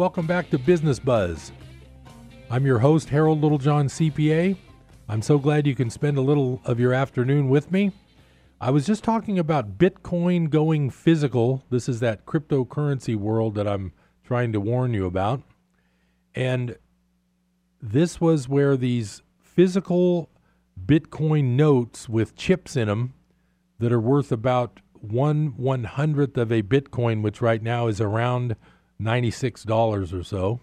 [0.00, 1.52] Welcome back to Business Buzz.
[2.48, 4.56] I'm your host, Harold Littlejohn, CPA.
[5.10, 7.92] I'm so glad you can spend a little of your afternoon with me.
[8.62, 11.64] I was just talking about Bitcoin going physical.
[11.68, 13.92] This is that cryptocurrency world that I'm
[14.24, 15.42] trying to warn you about.
[16.34, 16.78] And
[17.82, 20.30] this was where these physical
[20.82, 23.12] Bitcoin notes with chips in them
[23.78, 28.56] that are worth about one one hundredth of a Bitcoin, which right now is around
[29.00, 30.60] $96 or so.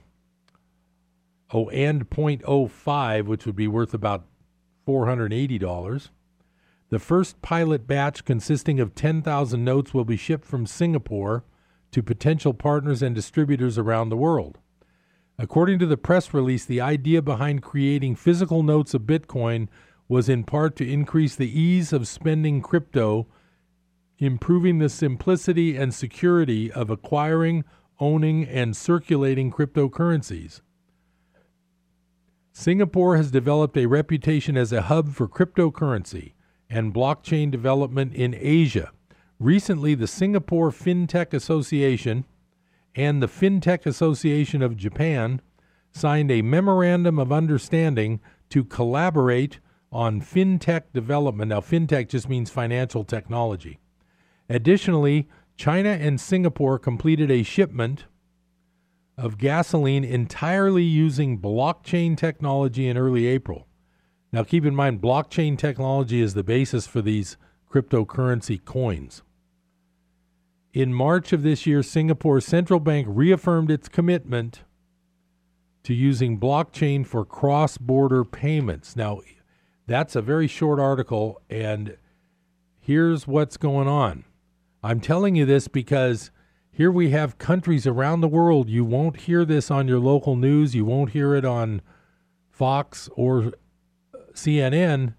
[1.54, 4.26] Oh, and 0.05, which would be worth about
[4.88, 6.10] $480.
[6.90, 11.44] The first pilot batch, consisting of 10,000 notes, will be shipped from Singapore
[11.92, 14.60] to potential partners and distributors around the world.
[15.40, 19.68] According to the press release, the idea behind creating physical notes of Bitcoin
[20.08, 23.28] was in part to increase the ease of spending crypto,
[24.18, 27.64] improving the simplicity and security of acquiring,
[28.00, 30.62] owning, and circulating cryptocurrencies.
[32.52, 36.34] Singapore has developed a reputation as a hub for cryptocurrency
[36.70, 38.92] and blockchain development in Asia.
[39.40, 42.26] Recently, the Singapore FinTech Association
[42.96, 45.42] and the FinTech Association of Japan
[45.92, 48.20] signed a memorandum of understanding
[48.50, 49.60] to collaborate
[49.92, 51.50] on fintech development.
[51.50, 53.80] Now, fintech just means financial technology.
[54.50, 55.28] Additionally,
[55.58, 58.06] China and Singapore completed a shipment
[59.18, 63.68] of gasoline entirely using blockchain technology in early April.
[64.32, 67.38] Now, keep in mind, blockchain technology is the basis for these
[67.72, 69.24] cryptocurrency coins.
[70.74, 74.64] In March of this year, Singapore's central bank reaffirmed its commitment
[75.84, 78.96] to using blockchain for cross border payments.
[78.96, 79.22] Now,
[79.88, 81.98] that's a very short article, and
[82.80, 84.26] here's what's going on.
[84.84, 86.32] I'm telling you this because
[86.72, 88.70] here we have countries around the world.
[88.70, 91.82] You won't hear this on your local news, you won't hear it on
[92.52, 93.52] Fox or uh,
[94.34, 95.16] CNN.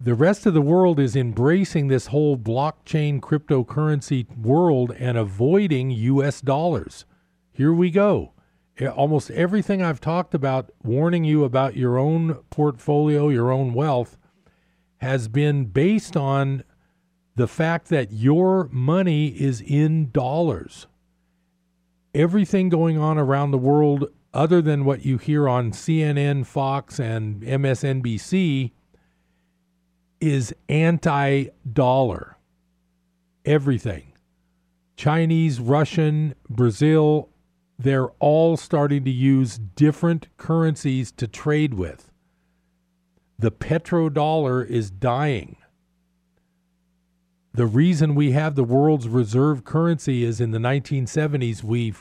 [0.00, 6.40] The rest of the world is embracing this whole blockchain cryptocurrency world and avoiding US
[6.40, 7.04] dollars.
[7.52, 8.32] Here we go.
[8.96, 14.18] Almost everything I've talked about, warning you about your own portfolio, your own wealth,
[14.96, 16.64] has been based on
[17.36, 20.86] the fact that your money is in dollars.
[22.14, 27.42] Everything going on around the world, other than what you hear on CNN, Fox, and
[27.42, 28.70] MSNBC,
[30.20, 32.36] is anti dollar.
[33.44, 34.12] Everything.
[34.96, 37.28] Chinese, Russian, Brazil,
[37.76, 42.12] they're all starting to use different currencies to trade with.
[43.36, 45.56] The petrodollar is dying
[47.54, 51.94] the reason we have the world's reserve currency is in the 1970s we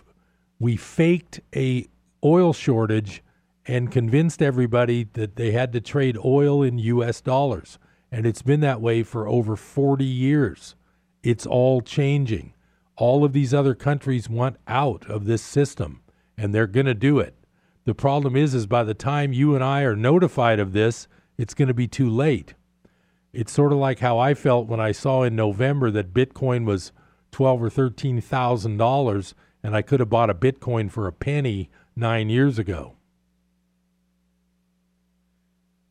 [0.59, 1.87] we faked a
[2.23, 3.21] oil shortage
[3.65, 7.77] and convinced everybody that they had to trade oil in US dollars.
[8.11, 10.75] And it's been that way for over 40 years.
[11.21, 12.53] It's all changing.
[12.95, 16.01] All of these other countries want out of this system
[16.35, 17.35] and they're going to do it.
[17.85, 21.53] The problem is is by the time you and I are notified of this it's
[21.53, 22.53] going to be too late
[23.33, 26.91] it's sort of like how I felt when I saw in November that Bitcoin was
[27.31, 31.69] twelve or thirteen thousand dollars, and I could have bought a Bitcoin for a penny
[31.95, 32.95] nine years ago.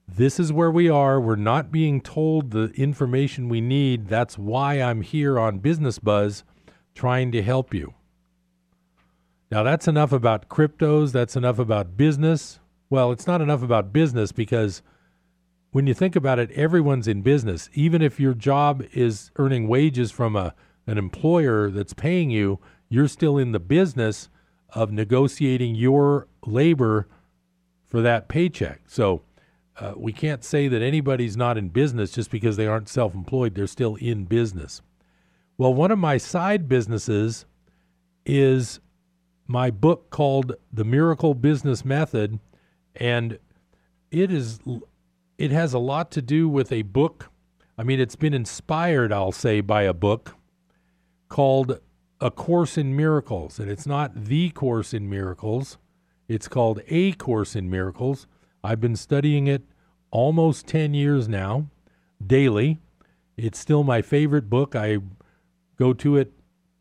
[0.07, 1.21] This is where we are.
[1.21, 4.09] We're not being told the information we need.
[4.09, 6.45] That's why I'm here on Business Buzz
[6.95, 7.95] trying to help you.
[9.51, 11.13] Now, that's enough about cryptos.
[11.13, 12.61] That's enough about business.
[12.91, 14.83] Well, it's not enough about business because
[15.73, 17.69] when you think about it, everyone's in business.
[17.75, 20.55] Even if your job is earning wages from a,
[20.87, 24.29] an employer that's paying you, you're still in the business
[24.71, 27.09] of negotiating your labor
[27.87, 28.83] for that paycheck.
[28.87, 29.23] So,
[29.79, 33.55] uh, we can't say that anybody's not in business just because they aren't self employed.
[33.55, 34.83] They're still in business.
[35.57, 37.47] Well, one of my side businesses
[38.27, 38.81] is
[39.47, 42.39] my book called The Miracle Business Method.
[42.95, 43.39] And
[44.11, 44.61] it is
[45.43, 47.29] it has a lot to do with a book.
[47.77, 50.37] I mean, it's been inspired, I'll say, by a book
[51.29, 51.81] called
[52.21, 53.59] A Course in Miracles.
[53.59, 55.79] And it's not The Course in Miracles,
[56.29, 58.29] it's called A Course in Miracles.
[58.63, 59.63] I've been studying it
[60.13, 61.67] almost 10 years now,
[62.25, 62.79] daily.
[63.37, 64.77] It's still my favorite book.
[64.77, 64.99] I
[65.77, 66.33] go to it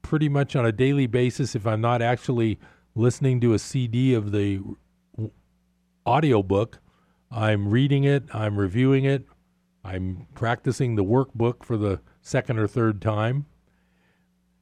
[0.04, 2.60] pretty much on a daily basis if I'm not actually
[2.94, 4.62] listening to a CD of the
[6.06, 6.78] audiobook.
[7.32, 9.26] I'm reading it, I'm reviewing it,
[9.84, 13.46] I'm practicing the workbook for the second or third time.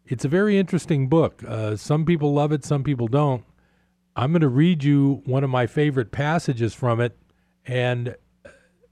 [0.06, 1.44] It's a very interesting book.
[1.48, 3.44] Uh, some people love it, some people don't.
[4.16, 7.18] I'm going to read you one of my favorite passages from it,
[7.66, 8.16] and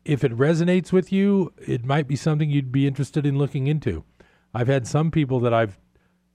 [0.05, 4.03] if it resonates with you, it might be something you'd be interested in looking into.
[4.53, 5.77] I've had some people that I've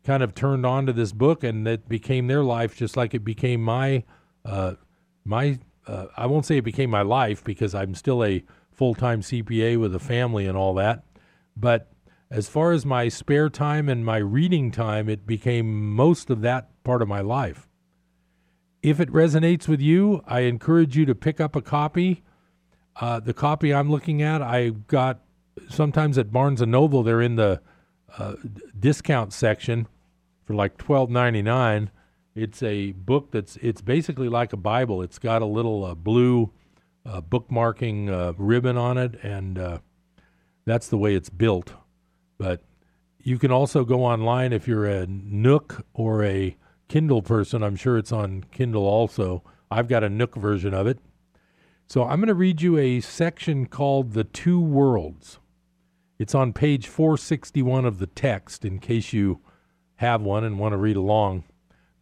[0.05, 3.25] kind of turned on to this book, and that became their life, just like it
[3.25, 4.05] became my
[4.45, 4.75] uh,
[5.25, 5.59] my.
[5.87, 9.79] Uh, I won't say it became my life because I'm still a full time CPA
[9.79, 11.05] with a family and all that,
[11.57, 11.93] but
[12.33, 16.71] as far as my spare time and my reading time, it became most of that
[16.83, 17.69] part of my life.
[18.83, 22.23] If it resonates with you, I encourage you to pick up a copy.
[22.97, 25.21] Uh, the copy I'm looking at, I got
[25.69, 27.03] sometimes at Barnes and Noble.
[27.03, 27.61] They're in the
[28.17, 28.37] uh,
[28.79, 29.87] discount section
[30.45, 31.91] for like twelve ninety nine.
[32.35, 35.03] It's a book that's it's basically like a Bible.
[35.03, 36.51] It's got a little uh, blue
[37.05, 39.79] uh, bookmarking uh, ribbon on it, and uh,
[40.65, 41.75] that's the way it's built.
[42.39, 42.63] But
[43.21, 46.57] you can also go online if you're a Nook or a
[46.89, 47.63] Kindle person.
[47.63, 49.43] I'm sure it's on Kindle also.
[49.71, 50.99] I've got a Nook version of it.
[51.87, 55.39] So I'm going to read you a section called The Two Worlds.
[56.19, 59.41] It's on page 461 of the text in case you
[59.97, 61.45] have one and want to read along.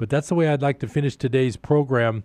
[0.01, 2.25] But that's the way I'd like to finish today's program.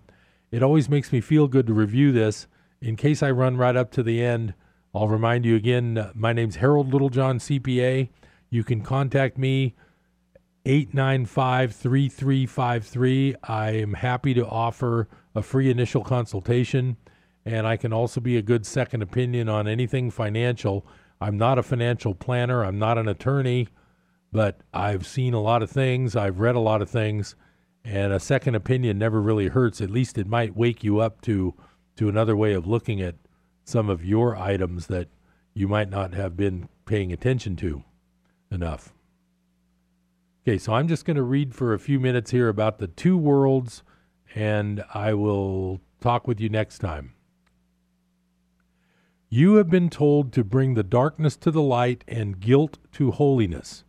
[0.50, 2.46] It always makes me feel good to review this.
[2.80, 4.54] In case I run right up to the end,
[4.94, 8.08] I'll remind you again uh, my name's Harold Littlejohn, CPA.
[8.48, 9.74] You can contact me
[10.64, 13.34] 895 3353.
[13.44, 16.96] I am happy to offer a free initial consultation
[17.44, 20.86] and I can also be a good second opinion on anything financial.
[21.20, 23.68] I'm not a financial planner, I'm not an attorney,
[24.32, 27.36] but I've seen a lot of things, I've read a lot of things,
[27.86, 29.80] and a second opinion never really hurts.
[29.80, 31.54] At least it might wake you up to
[31.96, 33.14] to another way of looking at
[33.64, 35.08] some of your items that
[35.54, 37.84] you might not have been paying attention to
[38.50, 38.92] enough.
[40.42, 43.16] Okay, so I'm just going to read for a few minutes here about the two
[43.16, 43.82] worlds,
[44.34, 47.14] and I will talk with you next time.
[49.28, 53.84] You have been told to bring the darkness to the light and guilt to holiness.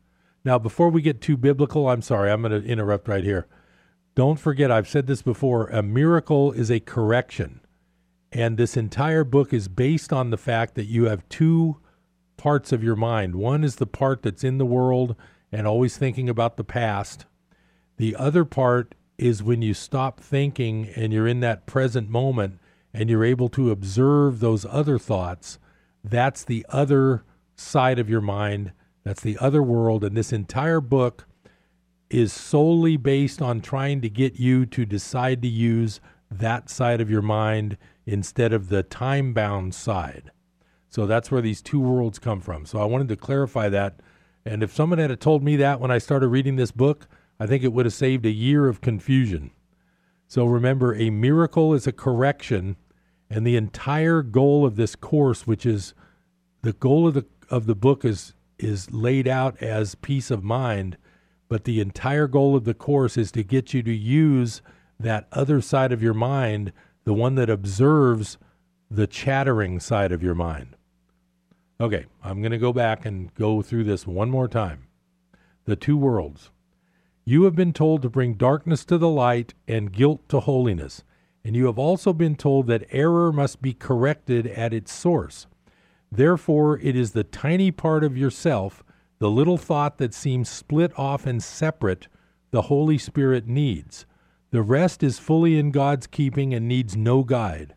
[0.46, 3.48] Now, before we get too biblical, I'm sorry, I'm going to interrupt right here.
[4.18, 7.62] Don't forget, I've said this before a miracle is a correction.
[8.32, 11.78] And this entire book is based on the fact that you have two
[12.36, 13.36] parts of your mind.
[13.36, 15.16] One is the part that's in the world
[15.52, 17.28] and always thinking about the past.
[17.98, 22.58] The other part is when you stop thinking and you're in that present moment
[22.96, 25.60] and you're able to observe those other thoughts,
[26.04, 27.24] that's the other
[27.56, 28.72] side of your mind.
[29.04, 30.04] That's the other world.
[30.04, 31.27] And this entire book
[32.10, 36.00] is solely based on trying to get you to decide to use
[36.30, 40.32] that side of your mind instead of the time bound side.
[40.90, 42.66] So that's where these two worlds come from.
[42.66, 44.00] So I wanted to clarify that.
[44.46, 47.08] And if someone had told me that when I started reading this book,
[47.40, 49.52] I think it would have saved a year of confusion.
[50.28, 52.78] So remember, a miracle is a correction
[53.30, 55.94] and the entire goal of this course, which is
[56.62, 60.98] the goal of the of the book is is laid out as peace of mind,
[61.50, 64.62] but the entire goal of the course is to get you to use
[65.00, 66.74] that other side of your mind,
[67.04, 68.38] the one that observes
[68.90, 70.76] the chattering side of your mind.
[71.80, 74.88] Okay, I'm going to go back and go through this one more time.
[75.68, 76.50] the two worlds.
[77.26, 81.04] You have been told to bring darkness to the light and guilt to holiness,
[81.44, 85.46] and you have also been told that error must be corrected at its source.
[86.10, 88.82] Therefore, it is the tiny part of yourself,
[89.20, 92.08] the little thought that seems split off and separate,
[92.52, 94.06] the Holy Spirit needs.
[94.52, 97.76] The rest is fully in God's keeping and needs no guide.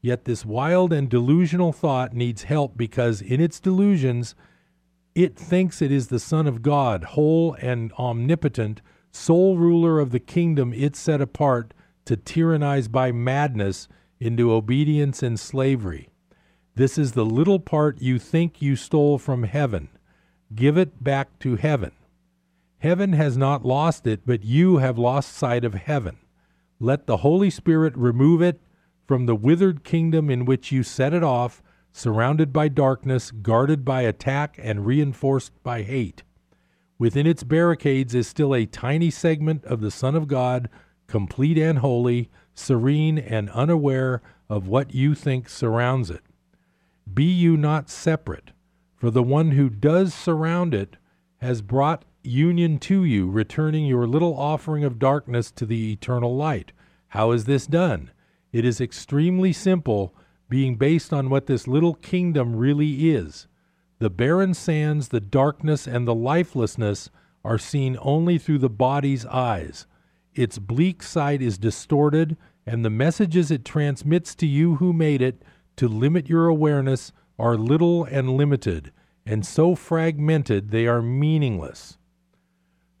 [0.00, 4.34] Yet this wild and delusional thought needs help because in its delusions,
[5.14, 10.20] it thinks it is the Son of God, whole and omnipotent, sole ruler of the
[10.20, 11.72] kingdom it set apart
[12.04, 13.88] to tyrannize by madness
[14.20, 16.10] into obedience and slavery.
[16.74, 19.88] This is the little part you think you stole from heaven.
[20.54, 21.92] Give it back to heaven.
[22.78, 26.18] Heaven has not lost it, but you have lost sight of heaven.
[26.80, 28.60] Let the Holy Spirit remove it
[29.06, 34.02] from the withered kingdom in which you set it off surrounded by darkness, guarded by
[34.02, 36.24] attack, and reinforced by hate.
[36.98, 40.68] Within its barricades is still a tiny segment of the Son of God,
[41.06, 46.22] complete and holy, serene and unaware of what you think surrounds it.
[47.12, 48.50] Be you not separate,
[48.96, 50.96] for the one who does surround it
[51.38, 56.72] has brought union to you, returning your little offering of darkness to the eternal light.
[57.08, 58.10] How is this done?
[58.52, 60.14] It is extremely simple
[60.48, 63.46] being based on what this little kingdom really is.
[63.98, 67.10] The barren sands, the darkness, and the lifelessness
[67.44, 69.86] are seen only through the body's eyes.
[70.34, 72.36] Its bleak side is distorted,
[72.66, 75.42] and the messages it transmits to you who made it
[75.76, 78.92] to limit your awareness are little and limited,
[79.26, 81.98] and so fragmented they are meaningless.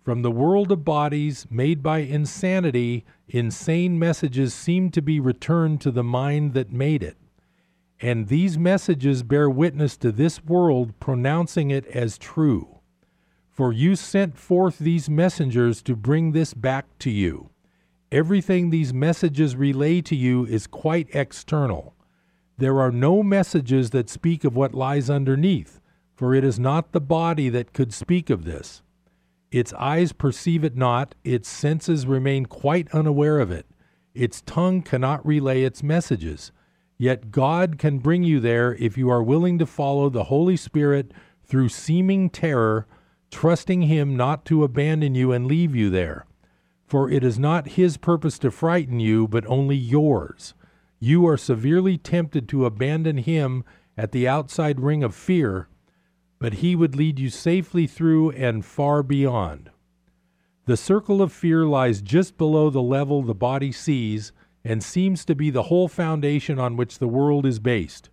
[0.02, 5.90] From the world of bodies made by insanity, insane messages seem to be returned to
[5.90, 7.16] the mind that made it.
[8.00, 12.80] And these messages bear witness to this world, pronouncing it as true.
[13.48, 17.48] For you sent forth these messengers to bring this back to you.
[18.12, 21.93] Everything these messages relay to you is quite external.
[22.56, 25.80] There are no messages that speak of what lies underneath,
[26.14, 28.82] for it is not the body that could speak of this.
[29.50, 33.66] Its eyes perceive it not, its senses remain quite unaware of it,
[34.14, 36.52] its tongue cannot relay its messages
[36.96, 41.12] Yet God can bring you there if you are willing to follow the Holy Spirit
[41.44, 42.86] through seeming terror,
[43.30, 46.24] trusting Him not to abandon you and leave you there.
[46.86, 50.54] For it is not His purpose to frighten you, but only yours.
[51.04, 53.62] You are severely tempted to abandon Him
[53.94, 55.68] at the outside ring of fear,
[56.38, 59.70] but He would lead you safely through and far beyond.
[60.64, 64.32] The circle of fear lies just below the level the body sees
[64.64, 68.08] and seems to be the whole foundation on which the world is based.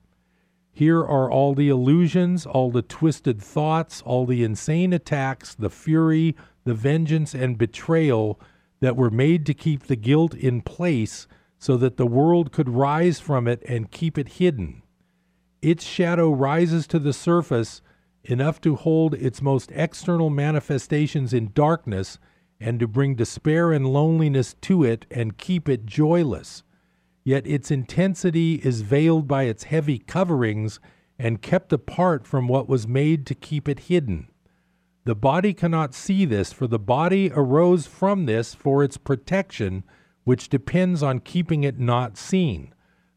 [0.74, 6.36] Here are all the illusions, all the twisted thoughts, all the insane attacks, the fury,
[6.66, 8.38] the vengeance, and betrayal
[8.82, 11.26] that were made to keep the guilt in place
[11.62, 14.82] so that the world could rise from it and keep it hidden.
[15.62, 17.84] Its shadow rises to the surface
[18.24, 22.18] enough to hold its most external manifestations in darkness
[22.60, 26.64] and to bring despair and loneliness to it and keep it joyless.
[27.24, 30.80] Yet its intensity is veiled by its heavy coverings
[31.20, 34.28] and kept apart from what was made to keep it hidden.
[35.04, 39.84] The body cannot see this, for the body arose from this for its protection,
[40.24, 42.74] which depends on keeping it not seen.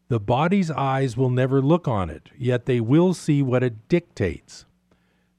[0.07, 4.65] The body's eyes will never look on it, yet they will see what it dictates.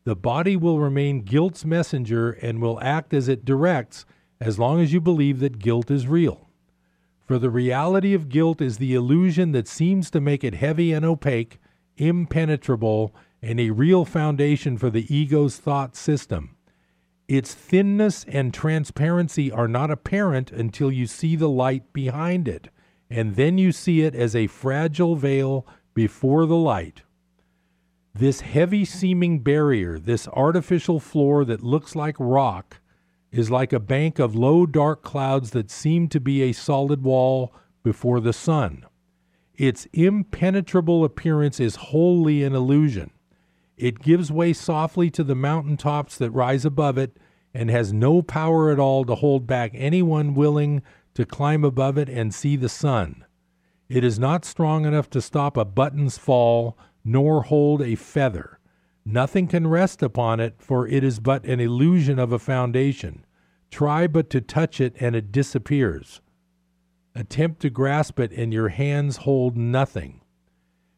[0.05, 4.07] The body will remain guilt's messenger and will act as it directs
[4.41, 6.49] as long as you believe that guilt is real.
[7.27, 11.05] For the reality of guilt is the illusion that seems to make it heavy and
[11.05, 11.59] opaque,
[11.97, 16.56] impenetrable, and a real foundation for the ego's thought system.
[17.29, 22.69] Its thinness and transparency are not apparent until you see the light behind it,
[23.11, 27.03] and then you see it as a fragile veil before the light.
[28.15, 32.81] This heavy seeming barrier, this artificial floor that looks like rock,
[33.33, 37.53] is like a bank of low dark clouds that seem to be a solid wall
[37.83, 38.87] before the sun.
[39.55, 43.11] Its impenetrable appearance is wholly an illusion.
[43.77, 47.19] It gives way softly to the mountain tops that rise above it
[47.53, 50.83] and has no power at all to hold back anyone willing
[51.15, 53.25] to climb above it and see the sun.
[53.89, 58.59] It is not strong enough to stop a button's fall nor hold a feather.
[59.05, 63.25] Nothing can rest upon it, for it is but an illusion of a foundation.
[63.71, 66.21] Try but to touch it, and it disappears.
[67.15, 70.21] Attempt to grasp it, and your hands hold nothing.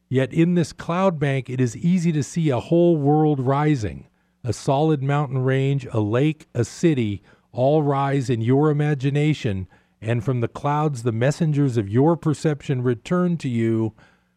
[0.09, 4.09] Yet in this cloud bank, it is easy to see a whole world rising,
[4.43, 9.69] a solid mountain range, a lake, a city, all rise in your imagination,
[10.01, 13.95] and from the clouds the messengers of your perception return to you,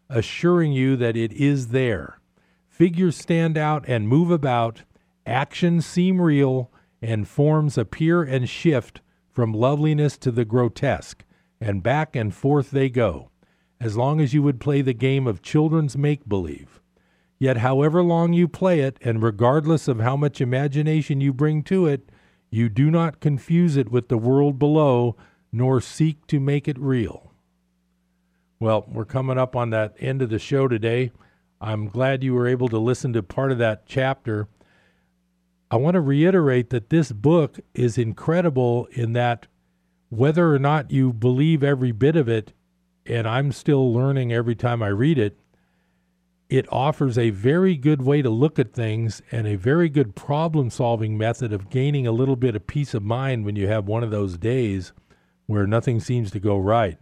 [0.09, 2.19] assuring you that it is there.
[2.67, 4.82] Figures stand out and move about,
[5.26, 11.24] actions seem real, and forms appear and shift from loveliness to the grotesque,
[11.61, 13.30] and back and forth they go,
[13.82, 16.79] as long as you would play the game of children's make believe.
[17.39, 21.88] Yet, however long you play it, and regardless of how much imagination you bring to
[21.88, 22.07] it,
[22.51, 25.15] you do not confuse it with the world below,
[25.51, 27.34] nor seek to make it real.
[28.59, 31.11] Well, we're coming up on that end of the show today.
[31.59, 34.47] I'm glad you were able to listen to part of that chapter.
[35.71, 39.47] I want to reiterate that this book is incredible in that
[40.09, 42.53] whether or not you believe every bit of it,
[43.12, 45.38] and I'm still learning every time I read it,
[46.49, 50.70] it offers a very good way to look at things and a very good problem
[50.70, 54.03] solving method of gaining a little bit of peace of mind when you have one
[54.03, 54.93] of those days
[55.45, 56.97] where nothing seems to go right.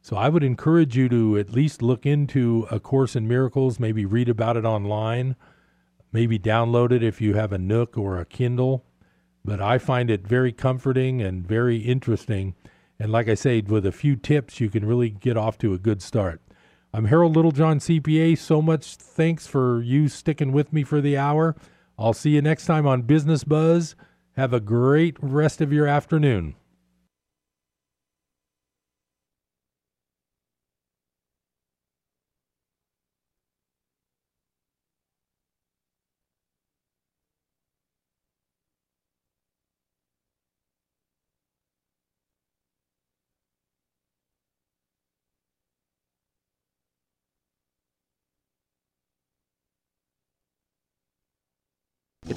[0.00, 4.06] So I would encourage you to at least look into A Course in Miracles, maybe
[4.06, 5.34] read about it online,
[6.12, 8.84] maybe download it if you have a Nook or a Kindle.
[9.44, 12.54] But I find it very comforting and very interesting.
[13.00, 15.78] And like I said, with a few tips, you can really get off to a
[15.78, 16.40] good start.
[16.92, 18.36] I'm Harold Littlejohn, CPA.
[18.36, 21.54] So much thanks for you sticking with me for the hour.
[21.96, 23.94] I'll see you next time on Business Buzz.
[24.36, 26.56] Have a great rest of your afternoon.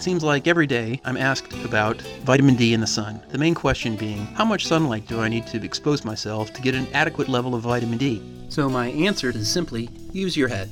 [0.01, 3.21] It seems like every day I'm asked about vitamin D in the sun.
[3.29, 6.73] The main question being, how much sunlight do I need to expose myself to get
[6.73, 8.19] an adequate level of vitamin D?
[8.49, 10.71] So my answer is simply use your head.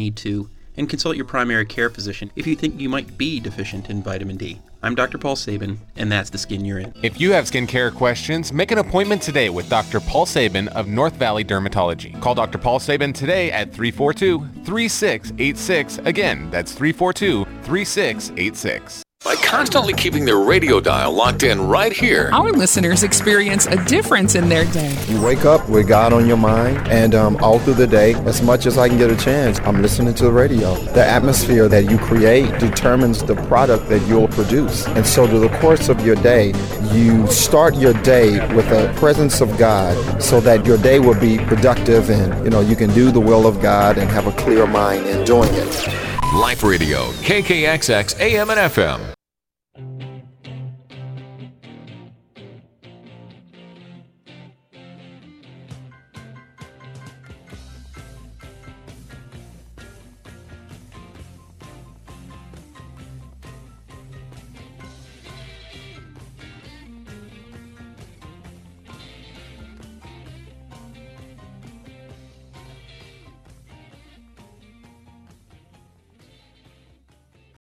[0.09, 4.01] to, and consult your primary care physician if you think you might be deficient in
[4.01, 4.59] vitamin D.
[4.83, 5.19] I'm Dr.
[5.19, 6.91] Paul Sabin, and that's the skin you're in.
[7.03, 9.99] If you have skincare questions, make an appointment today with Dr.
[9.99, 12.19] Paul Sabin of North Valley Dermatology.
[12.19, 12.57] Call Dr.
[12.57, 15.99] Paul Sabin today at 342 3686.
[15.99, 19.03] Again, that's 342 3686.
[19.23, 24.33] By constantly keeping their radio dial locked in right here, our listeners experience a difference
[24.33, 24.97] in their day.
[25.07, 28.41] You wake up with God on your mind, and um, all through the day, as
[28.41, 30.73] much as I can get a chance, I'm listening to the radio.
[30.93, 34.87] The atmosphere that you create determines the product that you'll produce.
[34.87, 36.53] And so, through the course of your day,
[36.91, 41.37] you start your day with the presence of God so that your day will be
[41.37, 44.65] productive and you know you can do the will of God and have a clear
[44.65, 46.10] mind in doing it.
[46.31, 49.20] Life Radio, KKXX AM and FM.